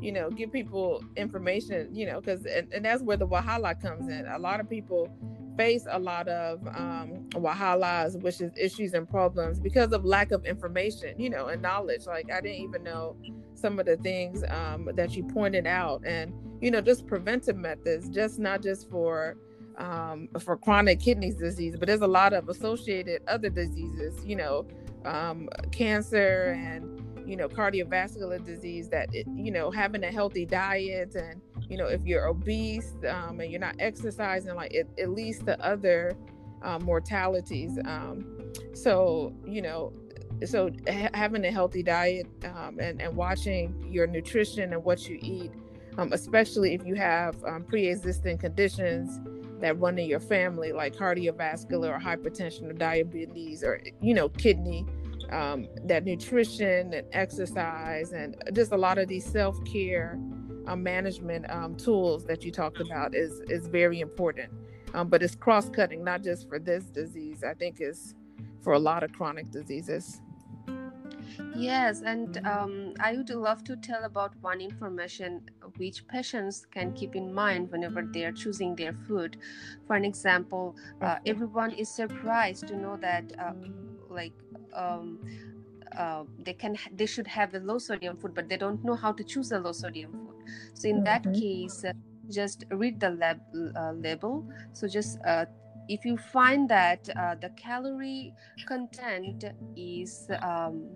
you 0.00 0.12
know 0.12 0.30
give 0.30 0.52
people 0.52 1.02
information 1.16 1.88
you 1.92 2.06
know 2.06 2.20
because 2.20 2.44
and, 2.46 2.72
and 2.72 2.84
that's 2.84 3.02
where 3.02 3.16
the 3.16 3.26
wahala 3.26 3.80
comes 3.80 4.08
in. 4.08 4.26
A 4.26 4.38
lot 4.38 4.60
of 4.60 4.68
people 4.68 5.08
face 5.56 5.86
a 5.90 5.98
lot 5.98 6.28
of 6.28 6.66
um 6.68 7.28
wahalas 7.32 8.20
which 8.22 8.40
is 8.40 8.52
issues 8.56 8.94
and 8.94 9.08
problems 9.08 9.60
because 9.60 9.92
of 9.92 10.02
lack 10.04 10.32
of 10.32 10.44
information 10.46 11.18
you 11.18 11.30
know 11.30 11.48
and 11.48 11.62
knowledge. 11.62 12.06
Like 12.06 12.30
i 12.30 12.40
didn't 12.40 12.58
even 12.58 12.82
know 12.84 13.16
some 13.62 13.78
of 13.78 13.86
the 13.86 13.96
things 13.98 14.44
um 14.48 14.90
that 14.94 15.16
you 15.16 15.24
pointed 15.24 15.66
out 15.66 16.02
and 16.04 16.34
you 16.60 16.70
know 16.70 16.80
just 16.80 17.06
preventive 17.06 17.56
methods 17.56 18.08
just 18.08 18.38
not 18.38 18.62
just 18.62 18.90
for 18.90 19.36
um, 19.76 20.28
for 20.38 20.56
chronic 20.56 21.00
kidney 21.00 21.32
disease, 21.32 21.76
but 21.76 21.86
there's 21.86 22.02
a 22.02 22.06
lot 22.06 22.32
of 22.32 22.48
associated 22.48 23.22
other 23.28 23.48
diseases, 23.48 24.24
you 24.24 24.36
know, 24.36 24.66
um, 25.04 25.48
cancer 25.70 26.56
and 26.56 27.00
you 27.28 27.36
know 27.36 27.48
cardiovascular 27.48 28.44
disease. 28.44 28.88
That 28.88 29.14
it, 29.14 29.26
you 29.34 29.50
know 29.50 29.70
having 29.70 30.04
a 30.04 30.10
healthy 30.10 30.44
diet 30.44 31.14
and 31.14 31.40
you 31.68 31.76
know 31.76 31.86
if 31.86 32.04
you're 32.04 32.26
obese 32.26 32.92
um, 33.08 33.40
and 33.40 33.50
you're 33.50 33.60
not 33.60 33.76
exercising, 33.78 34.54
like 34.54 34.72
it, 34.72 35.08
leads 35.08 35.40
to 35.44 35.60
other 35.64 36.16
um, 36.62 36.84
mortalities. 36.84 37.78
Um, 37.84 38.52
so 38.74 39.34
you 39.46 39.62
know 39.62 39.92
so 40.46 40.70
ha- 40.88 41.10
having 41.14 41.44
a 41.44 41.50
healthy 41.50 41.82
diet 41.82 42.26
um, 42.56 42.78
and, 42.78 43.00
and 43.00 43.14
watching 43.16 43.86
your 43.90 44.06
nutrition 44.06 44.72
and 44.72 44.84
what 44.84 45.08
you 45.08 45.18
eat 45.20 45.52
um, 45.98 46.12
especially 46.12 46.74
if 46.74 46.86
you 46.86 46.94
have 46.94 47.34
um, 47.44 47.64
pre-existing 47.64 48.38
conditions 48.38 49.20
that 49.60 49.78
run 49.78 49.98
in 49.98 50.08
your 50.08 50.20
family 50.20 50.72
like 50.72 50.94
cardiovascular 50.94 51.94
or 51.94 52.00
hypertension 52.00 52.68
or 52.68 52.72
diabetes 52.72 53.62
or 53.62 53.80
you 54.00 54.14
know 54.14 54.28
kidney 54.28 54.86
um, 55.30 55.66
that 55.84 56.04
nutrition 56.04 56.92
and 56.92 57.06
exercise 57.12 58.12
and 58.12 58.36
just 58.52 58.72
a 58.72 58.76
lot 58.76 58.98
of 58.98 59.08
these 59.08 59.24
self-care 59.24 60.18
um, 60.66 60.82
management 60.82 61.50
um, 61.50 61.74
tools 61.74 62.24
that 62.26 62.44
you 62.44 62.52
talked 62.52 62.80
about 62.80 63.14
is 63.14 63.40
is 63.48 63.66
very 63.66 64.00
important. 64.00 64.52
Um, 64.94 65.08
but 65.08 65.22
it's 65.22 65.34
cross-cutting 65.34 66.04
not 66.04 66.22
just 66.22 66.48
for 66.48 66.58
this 66.58 66.84
disease. 66.84 67.42
I 67.42 67.54
think 67.54 67.80
is 67.80 68.14
for 68.60 68.74
a 68.74 68.78
lot 68.78 69.02
of 69.02 69.12
chronic 69.12 69.50
diseases 69.50 70.20
Yes, 71.54 72.02
and 72.02 72.44
um, 72.46 72.94
I 73.00 73.16
would 73.16 73.30
love 73.30 73.64
to 73.64 73.76
tell 73.76 74.04
about 74.04 74.34
one 74.40 74.60
information 74.60 75.42
which 75.76 76.06
patients 76.08 76.66
can 76.70 76.92
keep 76.92 77.14
in 77.14 77.32
mind 77.32 77.70
whenever 77.70 78.02
they 78.02 78.24
are 78.24 78.32
choosing 78.32 78.74
their 78.74 78.92
food. 79.06 79.36
For 79.86 79.96
an 79.96 80.04
example, 80.04 80.76
uh, 81.00 81.18
everyone 81.26 81.72
is 81.72 81.88
surprised 81.88 82.68
to 82.68 82.76
know 82.76 82.96
that, 82.98 83.32
uh, 83.38 83.52
like, 84.08 84.32
um, 84.74 85.18
uh, 85.96 86.24
they 86.38 86.54
can 86.54 86.76
they 86.96 87.06
should 87.06 87.26
have 87.26 87.54
a 87.54 87.58
low 87.58 87.78
sodium 87.78 88.16
food 88.16 88.34
but 88.34 88.48
they 88.48 88.56
don't 88.56 88.82
know 88.82 88.94
how 88.94 89.12
to 89.12 89.22
choose 89.22 89.52
a 89.52 89.58
low 89.58 89.72
sodium 89.72 90.10
food 90.10 90.36
so 90.74 90.88
in 90.88 90.96
mm-hmm. 90.96 91.04
that 91.04 91.22
case 91.34 91.84
uh, 91.84 91.92
just 92.30 92.64
read 92.70 92.98
the 93.00 93.10
lab, 93.10 93.40
uh, 93.76 93.92
label 93.92 94.46
so 94.72 94.88
just 94.88 95.18
uh, 95.26 95.44
if 95.88 96.04
you 96.04 96.16
find 96.16 96.68
that 96.68 97.08
uh, 97.16 97.34
the 97.40 97.50
calorie 97.50 98.34
content 98.66 99.44
is 99.76 100.28
um, 100.42 100.94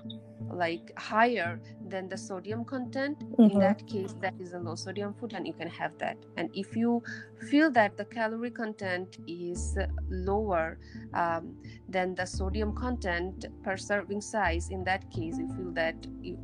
like 0.51 0.93
higher 0.99 1.61
than 1.89 2.09
the 2.09 2.17
sodium 2.17 2.65
content 2.65 3.19
mm-hmm. 3.19 3.51
in 3.51 3.59
that 3.59 3.87
case 3.87 4.15
that 4.21 4.35
is 4.41 4.53
a 4.53 4.59
low 4.59 4.75
sodium 4.75 5.15
food 5.15 5.33
and 5.33 5.47
you 5.47 5.53
can 5.53 5.69
have 5.69 5.97
that 5.99 6.17
and 6.37 6.49
if 6.55 6.77
you 6.77 7.03
feel 7.51 7.71
that 7.71 7.97
the 7.97 8.05
calorie 8.05 8.51
content 8.51 9.19
is 9.27 9.77
lower 10.09 10.79
um, 11.15 11.57
than 11.89 12.15
the 12.15 12.25
sodium 12.25 12.75
content 12.75 13.47
per 13.63 13.77
serving 13.77 14.21
size 14.21 14.69
in 14.71 14.85
that 14.85 15.11
case 15.11 15.37
you 15.39 15.49
feel 15.57 15.73
that 15.73 15.97
you 16.21 16.39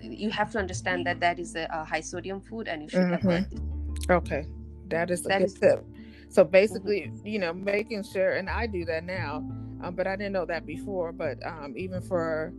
you 0.00 0.30
have 0.30 0.50
to 0.50 0.58
understand 0.58 1.06
that 1.06 1.20
that 1.20 1.38
is 1.38 1.56
a, 1.56 1.68
a 1.70 1.84
high 1.84 2.00
sodium 2.00 2.40
food 2.40 2.68
and 2.68 2.82
you 2.82 2.88
should 2.88 3.00
mm-hmm. 3.00 3.28
avoid 3.28 3.46
it. 3.52 4.10
okay 4.10 4.46
that 4.88 5.10
is 5.10 5.24
a 5.26 5.28
that 5.28 5.38
good 5.40 5.44
is, 5.44 5.54
tip 5.54 5.84
so 6.34 6.42
basically, 6.42 7.12
you 7.24 7.38
know, 7.38 7.52
making 7.52 8.02
sure, 8.02 8.32
and 8.32 8.50
I 8.50 8.66
do 8.66 8.84
that 8.86 9.04
now, 9.04 9.36
um, 9.80 9.94
but 9.94 10.08
I 10.08 10.16
didn't 10.16 10.32
know 10.32 10.44
that 10.46 10.66
before. 10.66 11.12
But 11.12 11.38
um, 11.46 11.74
even 11.76 12.02
for 12.02 12.52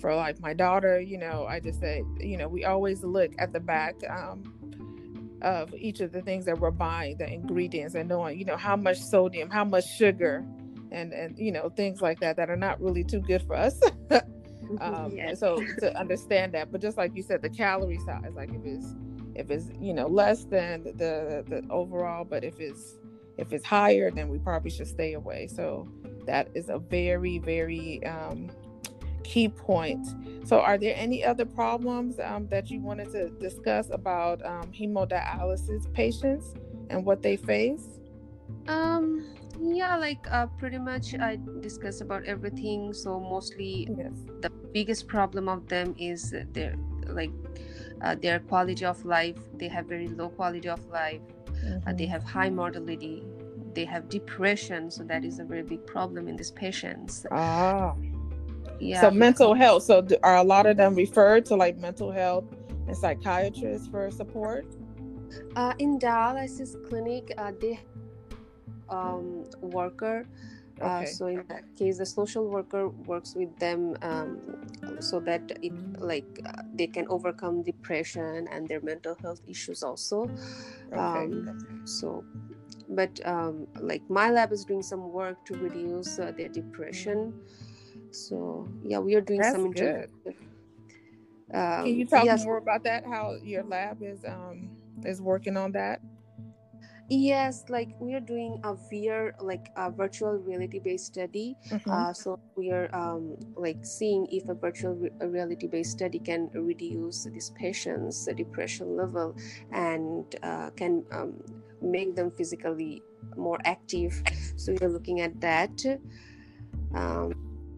for 0.00 0.12
like 0.16 0.40
my 0.40 0.52
daughter, 0.52 1.00
you 1.00 1.18
know, 1.18 1.46
I 1.48 1.60
just 1.60 1.78
say, 1.78 2.02
you 2.18 2.36
know, 2.36 2.48
we 2.48 2.64
always 2.64 3.04
look 3.04 3.30
at 3.38 3.52
the 3.52 3.60
back 3.60 3.94
um, 4.10 5.38
of 5.40 5.72
each 5.72 6.00
of 6.00 6.10
the 6.10 6.20
things 6.20 6.46
that 6.46 6.58
we're 6.58 6.72
buying, 6.72 7.16
the 7.16 7.32
ingredients, 7.32 7.94
and 7.94 8.08
knowing, 8.08 8.40
you 8.40 8.44
know, 8.44 8.56
how 8.56 8.74
much 8.74 8.98
sodium, 8.98 9.50
how 9.50 9.64
much 9.64 9.88
sugar, 9.88 10.44
and 10.90 11.12
and 11.12 11.38
you 11.38 11.52
know, 11.52 11.68
things 11.68 12.02
like 12.02 12.18
that 12.18 12.34
that 12.38 12.50
are 12.50 12.56
not 12.56 12.80
really 12.80 13.04
too 13.04 13.20
good 13.20 13.42
for 13.42 13.54
us. 13.54 13.80
um, 14.80 15.12
yes. 15.14 15.38
So 15.38 15.62
to 15.78 15.96
understand 15.96 16.54
that, 16.54 16.72
but 16.72 16.80
just 16.80 16.96
like 16.96 17.14
you 17.14 17.22
said, 17.22 17.40
the 17.40 17.50
calorie 17.50 18.00
size, 18.04 18.32
like 18.34 18.50
if 18.52 18.64
it's 18.64 18.96
if 19.36 19.48
it's 19.48 19.66
you 19.80 19.94
know 19.94 20.08
less 20.08 20.42
than 20.46 20.82
the 20.82 21.44
the 21.46 21.64
overall, 21.70 22.24
but 22.24 22.42
if 22.42 22.58
it's 22.58 22.98
if 23.38 23.52
it's 23.52 23.64
higher, 23.64 24.10
then 24.10 24.28
we 24.28 24.38
probably 24.38 24.70
should 24.70 24.88
stay 24.88 25.14
away. 25.14 25.46
So 25.46 25.88
that 26.26 26.48
is 26.54 26.68
a 26.68 26.78
very, 26.78 27.38
very 27.38 28.04
um, 28.06 28.50
key 29.24 29.48
point. 29.48 30.06
So, 30.44 30.60
are 30.60 30.76
there 30.76 30.94
any 30.96 31.24
other 31.24 31.44
problems 31.44 32.18
um, 32.20 32.48
that 32.48 32.70
you 32.70 32.80
wanted 32.80 33.12
to 33.12 33.30
discuss 33.30 33.90
about 33.90 34.44
um, 34.44 34.70
hemodialysis 34.72 35.92
patients 35.92 36.54
and 36.90 37.04
what 37.04 37.22
they 37.22 37.36
face? 37.36 38.00
Um, 38.68 39.26
yeah, 39.60 39.96
like 39.96 40.26
uh, 40.30 40.46
pretty 40.58 40.78
much 40.78 41.14
I 41.14 41.38
discussed 41.60 42.00
about 42.00 42.24
everything. 42.24 42.92
So 42.92 43.20
mostly, 43.20 43.88
yes. 43.96 44.12
the 44.40 44.50
biggest 44.50 45.06
problem 45.06 45.48
of 45.48 45.68
them 45.68 45.94
is 45.98 46.34
their 46.52 46.74
like 47.06 47.30
uh, 48.02 48.14
their 48.14 48.40
quality 48.40 48.84
of 48.84 49.04
life. 49.04 49.38
They 49.54 49.68
have 49.68 49.86
very 49.86 50.08
low 50.08 50.28
quality 50.28 50.68
of 50.68 50.84
life 50.90 51.20
mm-hmm. 51.64 51.88
uh, 51.88 51.92
they 51.92 52.06
have 52.06 52.22
high 52.22 52.50
mortality 52.50 53.22
they 53.74 53.84
have 53.84 54.08
depression 54.08 54.90
so 54.90 55.02
that 55.04 55.24
is 55.24 55.38
a 55.38 55.44
very 55.44 55.62
big 55.62 55.84
problem 55.86 56.28
in 56.28 56.36
these 56.36 56.50
patients 56.50 57.24
ah 57.30 57.94
yeah 58.80 59.00
so 59.00 59.10
mental 59.10 59.54
health 59.54 59.82
so 59.82 60.06
are 60.22 60.36
a 60.36 60.42
lot 60.42 60.66
of 60.66 60.76
them 60.76 60.94
referred 60.94 61.44
to 61.44 61.56
like 61.56 61.76
mental 61.78 62.10
health 62.10 62.44
and 62.86 62.96
psychiatrists 62.96 63.88
for 63.88 64.10
support 64.10 64.66
uh, 65.56 65.72
in 65.78 65.98
dialysis 65.98 66.76
clinic 66.88 67.32
uh, 67.38 67.52
they 67.60 67.78
um, 68.90 69.44
worker 69.62 70.26
uh, 70.82 71.04
so 71.04 71.26
in 71.26 71.44
that 71.48 71.64
case 71.76 71.98
the 71.98 72.06
social 72.06 72.46
worker 72.48 72.88
works 72.88 73.34
with 73.34 73.56
them 73.58 73.96
um, 74.02 74.38
so 75.00 75.20
that 75.20 75.42
it 75.62 75.72
like 76.00 76.40
uh, 76.46 76.62
they 76.74 76.86
can 76.86 77.06
overcome 77.08 77.62
depression 77.62 78.48
and 78.50 78.68
their 78.68 78.80
mental 78.80 79.16
health 79.22 79.40
issues 79.48 79.82
also 79.82 80.30
okay. 80.92 80.98
um, 80.98 81.82
so 81.84 82.24
but 82.88 83.20
um, 83.24 83.66
like 83.80 84.02
my 84.08 84.30
lab 84.30 84.52
is 84.52 84.64
doing 84.64 84.82
some 84.82 85.12
work 85.12 85.44
to 85.44 85.54
reduce 85.54 86.18
uh, 86.18 86.32
their 86.36 86.48
depression 86.48 87.32
so 88.10 88.68
yeah 88.82 88.98
we 88.98 89.14
are 89.14 89.20
doing 89.20 89.40
That's 89.40 89.56
some 89.56 89.70
good. 89.72 90.10
Um, 91.54 91.84
can 91.84 91.86
you 91.86 92.06
talk 92.06 92.24
yes. 92.24 92.44
more 92.44 92.56
about 92.56 92.82
that 92.84 93.04
how 93.04 93.36
your 93.42 93.62
lab 93.62 94.02
is 94.02 94.24
um 94.24 94.70
is 95.04 95.20
working 95.20 95.56
on 95.56 95.72
that 95.72 96.00
Yes, 97.12 97.64
like 97.68 97.90
we 98.00 98.14
are 98.14 98.24
doing 98.24 98.58
a 98.64 98.72
VR, 98.72 99.34
like 99.38 99.70
a 99.76 99.90
virtual 99.90 100.32
reality 100.38 100.78
based 100.78 101.12
study. 101.12 101.56
Mm-hmm. 101.68 101.90
Uh, 101.90 102.12
so 102.14 102.38
we 102.56 102.70
are 102.70 102.88
um, 102.96 103.36
like 103.54 103.84
seeing 103.84 104.26
if 104.32 104.48
a 104.48 104.54
virtual 104.54 104.94
re- 104.94 105.10
reality 105.20 105.66
based 105.66 105.90
study 105.92 106.18
can 106.18 106.48
reduce 106.54 107.24
these 107.24 107.50
patients' 107.50 108.24
depression 108.34 108.96
level 108.96 109.36
and 109.72 110.24
uh, 110.42 110.70
can 110.70 111.04
um, 111.12 111.34
make 111.82 112.16
them 112.16 112.30
physically 112.30 113.02
more 113.36 113.58
active. 113.66 114.22
So 114.56 114.72
we 114.72 114.78
are 114.78 114.88
looking 114.88 115.20
at 115.20 115.38
that. 115.42 115.84
Um, 116.94 117.34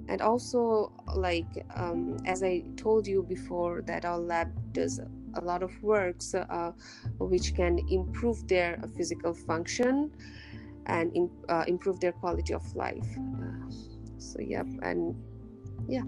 and 0.08 0.22
also, 0.22 0.92
like 1.16 1.66
um, 1.74 2.18
as 2.24 2.44
I 2.44 2.62
told 2.76 3.04
you 3.06 3.24
before, 3.24 3.82
that 3.86 4.04
our 4.04 4.18
lab 4.18 4.48
does 4.72 5.00
a 5.36 5.40
lot 5.44 5.62
of 5.62 5.70
works 5.82 6.34
uh, 6.34 6.72
which 7.18 7.54
can 7.54 7.78
improve 7.90 8.46
their 8.48 8.78
physical 8.96 9.34
function 9.34 10.10
and 10.86 11.14
in, 11.14 11.30
uh, 11.48 11.64
improve 11.66 12.00
their 12.00 12.12
quality 12.12 12.52
of 12.52 12.62
life. 12.74 13.08
Uh, 13.18 13.70
so, 14.18 14.40
yep, 14.40 14.66
and 14.82 15.14
yeah. 15.88 16.02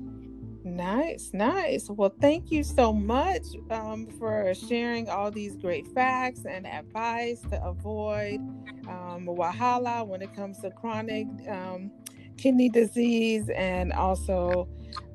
Nice, 0.65 1.31
nice. 1.33 1.89
Well, 1.89 2.13
thank 2.21 2.51
you 2.51 2.65
so 2.65 2.93
much 2.93 3.45
um, 3.71 4.09
for 4.19 4.53
sharing 4.53 5.09
all 5.09 5.31
these 5.31 5.57
great 5.57 5.87
facts 5.95 6.45
and 6.45 6.67
advice 6.67 7.41
to 7.51 7.65
avoid 7.65 8.41
um, 8.89 9.27
wahala 9.27 10.05
when 10.05 10.23
it 10.23 10.35
comes 10.35 10.59
to 10.63 10.71
chronic 10.71 11.29
um, 11.49 11.93
kidney 12.37 12.69
disease 12.69 13.49
and 13.51 13.93
also 13.93 14.69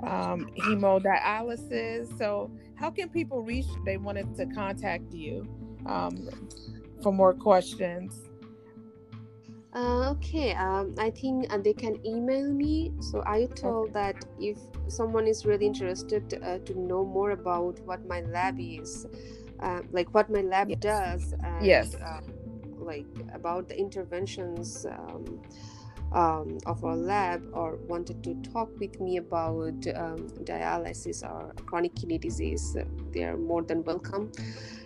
um, 0.03 0.49
hemodialysis. 0.59 2.17
So, 2.17 2.51
how 2.75 2.89
can 2.89 3.09
people 3.09 3.41
reach? 3.41 3.67
They 3.85 3.97
wanted 3.97 4.35
to 4.37 4.45
contact 4.47 5.13
you 5.13 5.47
um, 5.85 6.29
for 7.01 7.11
more 7.13 7.33
questions. 7.33 8.31
Uh, 9.73 10.11
okay, 10.11 10.53
um, 10.55 10.93
I 10.97 11.09
think 11.09 11.51
uh, 11.53 11.57
they 11.57 11.73
can 11.73 12.05
email 12.05 12.51
me. 12.51 12.91
So 12.99 13.23
I 13.25 13.45
told 13.55 13.93
that 13.93 14.25
if 14.37 14.57
someone 14.87 15.27
is 15.27 15.45
really 15.45 15.65
interested 15.65 16.41
uh, 16.43 16.57
to 16.59 16.77
know 16.77 17.05
more 17.05 17.31
about 17.31 17.79
what 17.85 18.05
my 18.05 18.19
lab 18.21 18.59
is, 18.59 19.07
uh, 19.61 19.79
like 19.91 20.13
what 20.13 20.29
my 20.29 20.41
lab 20.41 20.69
yes. 20.69 20.79
does, 20.79 21.33
and, 21.41 21.65
yes, 21.65 21.95
uh, 21.95 22.19
like 22.79 23.07
about 23.33 23.69
the 23.69 23.77
interventions. 23.79 24.85
Um, 24.85 25.41
um, 26.11 26.57
of 26.65 26.83
our 26.83 26.95
lab 26.95 27.41
or 27.53 27.77
wanted 27.87 28.23
to 28.23 28.35
talk 28.51 28.69
with 28.79 28.99
me 28.99 29.17
about 29.17 29.79
um, 29.95 30.27
dialysis 30.43 31.23
or 31.23 31.53
chronic 31.65 31.95
kidney 31.95 32.17
disease, 32.17 32.75
they 33.11 33.23
are 33.23 33.37
more 33.37 33.63
than 33.63 33.83
welcome. 33.83 34.31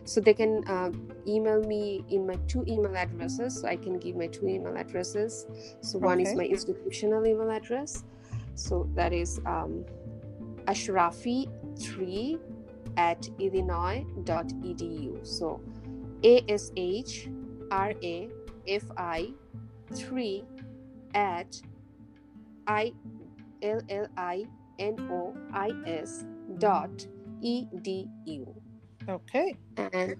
So 0.03 0.21
they 0.21 0.33
can 0.33 0.63
uh, 0.67 0.91
email 1.27 1.61
me 1.61 2.05
in 2.09 2.27
my 2.27 2.35
two 2.47 2.63
email 2.67 2.95
addresses. 2.95 3.61
So 3.61 3.67
I 3.67 3.75
can 3.75 3.97
give 3.97 4.15
my 4.15 4.27
two 4.27 4.47
email 4.47 4.77
addresses. 4.77 5.47
So 5.81 5.97
one 5.97 6.21
okay. 6.21 6.29
is 6.29 6.35
my 6.35 6.43
institutional 6.45 7.25
email 7.25 7.49
address. 7.49 8.03
So 8.53 8.87
that 8.93 9.11
is 9.11 9.39
um, 9.45 9.83
ashrafi3 10.65 12.39
at 12.97 13.27
illinois.edu. 13.39 15.25
So 15.25 15.61
A 16.23 16.43
S 16.47 16.71
H 16.77 17.29
R 17.71 17.93
A 18.03 18.29
F 18.67 18.83
I 18.95 19.33
3 19.93 20.43
at 21.15 21.61
i 22.67 22.93
l 23.61 23.81
l 23.89 24.07
i 24.17 24.45
n 24.77 24.95
o 25.09 25.33
i 25.53 25.69
s 25.87 26.25
dot 26.59 27.07
e 27.41 27.65
d 27.81 28.07
u. 28.25 28.55
Okay. 29.07 29.55
And 29.77 30.17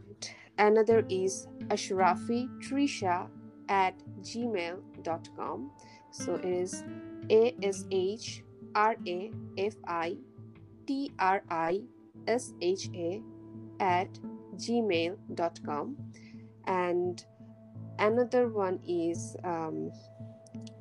another 0.58 1.06
is 1.10 1.48
ashrafi 1.68 2.48
trisha 2.60 3.28
at 3.68 3.96
gmail.com. 4.22 5.72
So 6.12 6.36
it 6.36 6.46
is 6.46 6.84
a 7.30 7.56
s 7.62 7.86
h 7.92 8.44
r 8.74 8.96
a 9.06 9.32
f 9.58 9.76
i 9.86 10.18
t 10.88 11.12
r 11.20 11.44
i 11.50 11.82
s 12.28 12.54
h 12.62 12.90
a 12.94 13.22
at 13.80 14.20
gmail.com 14.56 15.98
and 16.68 17.26
another 18.00 18.48
one 18.48 18.80
is 18.88 19.36
um, 19.44 19.92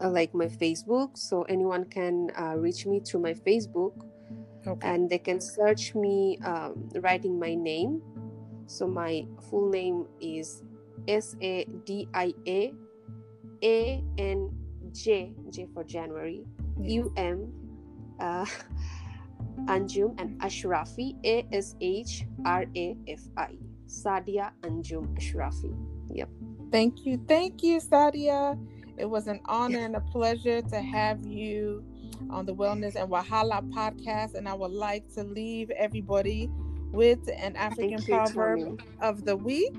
like 0.09 0.35
my 0.35 0.47
Facebook. 0.47 1.17
So 1.17 1.43
anyone 1.43 1.85
can 1.85 2.31
uh, 2.39 2.57
reach 2.57 2.87
me 2.87 3.01
through 3.01 3.21
my 3.21 3.35
Facebook 3.35 3.93
okay. 4.67 4.89
and 4.89 5.09
they 5.09 5.19
can 5.19 5.41
search 5.41 5.95
me 5.95 6.39
um, 6.45 6.89
writing 6.97 7.39
my 7.39 7.55
name. 7.55 8.03
So 8.67 8.87
my 8.87 9.27
full 9.51 9.69
name 9.71 10.07
is 10.21 10.63
S 11.09 11.37
A 11.43 11.65
D 11.85 12.09
I 12.15 12.33
A 12.47 12.73
A 13.63 14.05
N 14.19 14.51
J, 14.93 15.33
J 15.51 15.67
for 15.75 15.85
January, 15.85 16.45
U 16.81 17.13
M, 17.17 17.53
uh, 18.21 18.47
Anjum, 19.67 20.19
and 20.21 20.41
Ashrafi. 20.41 21.17
A 21.25 21.47
S 21.53 21.77
H 21.81 22.25
R 22.45 22.65
A 22.75 22.97
F 23.09 23.21
I. 23.37 23.57
Sadia 23.87 24.51
Anjum 24.63 25.13
Ashrafi. 25.19 25.77
Yep. 26.09 26.29
Thank 26.73 27.05
you. 27.05 27.21
Thank 27.29 27.63
you, 27.63 27.81
Sadia. 27.81 28.59
It 28.97 29.07
was 29.07 29.27
an 29.27 29.41
honor 29.47 29.81
and 29.81 29.97
a 29.97 30.01
pleasure 30.01 30.63
to 30.63 30.81
have 30.81 31.25
you 31.27 31.85
on 32.31 32.47
the 32.47 32.55
Wellness 32.55 32.95
and 32.95 33.11
Wahala 33.11 33.69
podcast. 33.73 34.35
And 34.35 34.49
I 34.49 34.55
would 34.55 34.71
like 34.71 35.13
to 35.15 35.25
leave 35.25 35.71
everybody 35.71 36.49
with 36.93 37.29
an 37.37 37.57
African 37.57 38.03
proverb 38.03 38.83
of 39.01 39.25
the 39.25 39.37
week. 39.37 39.75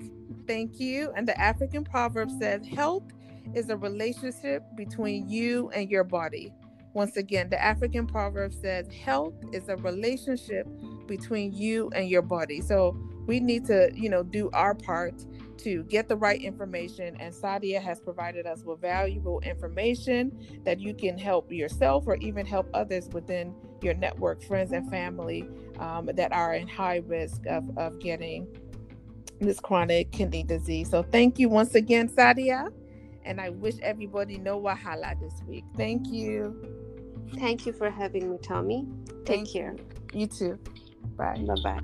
Thank 0.47 0.79
you. 0.79 1.11
And 1.15 1.27
the 1.27 1.39
African 1.39 1.83
proverb 1.83 2.29
says, 2.39 2.65
Health 2.67 3.03
is 3.53 3.69
a 3.69 3.77
relationship 3.77 4.63
between 4.75 5.29
you 5.29 5.69
and 5.69 5.89
your 5.89 6.03
body. 6.03 6.53
Once 6.93 7.17
again, 7.17 7.49
the 7.49 7.61
African 7.61 8.07
proverb 8.07 8.53
says, 8.53 8.87
Health 8.91 9.33
is 9.53 9.69
a 9.69 9.75
relationship 9.77 10.67
between 11.07 11.53
you 11.53 11.89
and 11.95 12.09
your 12.09 12.21
body. 12.21 12.61
So 12.61 12.97
we 13.27 13.39
need 13.39 13.65
to, 13.65 13.91
you 13.93 14.09
know, 14.09 14.23
do 14.23 14.49
our 14.53 14.75
part 14.75 15.25
to 15.59 15.83
get 15.83 16.07
the 16.07 16.15
right 16.15 16.41
information. 16.41 17.15
And 17.19 17.33
Sadia 17.33 17.81
has 17.81 17.99
provided 17.99 18.45
us 18.45 18.63
with 18.63 18.81
valuable 18.81 19.39
information 19.41 20.61
that 20.63 20.79
you 20.79 20.93
can 20.93 21.17
help 21.17 21.51
yourself 21.51 22.05
or 22.07 22.15
even 22.17 22.45
help 22.45 22.69
others 22.73 23.09
within 23.09 23.53
your 23.81 23.93
network, 23.93 24.43
friends, 24.43 24.71
and 24.71 24.89
family 24.89 25.47
um, 25.79 26.09
that 26.13 26.31
are 26.31 26.55
in 26.55 26.67
high 26.67 27.01
risk 27.07 27.45
of, 27.47 27.65
of 27.77 27.99
getting 27.99 28.47
this 29.39 29.59
chronic 29.59 30.11
kidney 30.11 30.43
disease. 30.43 30.89
So 30.89 31.03
thank 31.03 31.39
you 31.39 31.49
once 31.49 31.75
again, 31.75 32.09
Sadia. 32.09 32.71
And 33.23 33.41
I 33.41 33.49
wish 33.49 33.75
everybody 33.81 34.37
no 34.37 34.61
wahala 34.61 35.19
this 35.19 35.33
week. 35.47 35.65
Thank 35.75 36.07
you. 36.07 36.61
Thank 37.37 37.65
you 37.65 37.73
for 37.73 37.89
having 37.89 38.31
me, 38.31 38.37
Tommy. 38.41 38.87
Take 39.25 39.25
Thank 39.25 39.51
care. 39.51 39.75
You. 40.13 40.21
you 40.21 40.27
too. 40.27 40.59
Bye. 41.17 41.43
Bye 41.45 41.55
bye. 41.63 41.81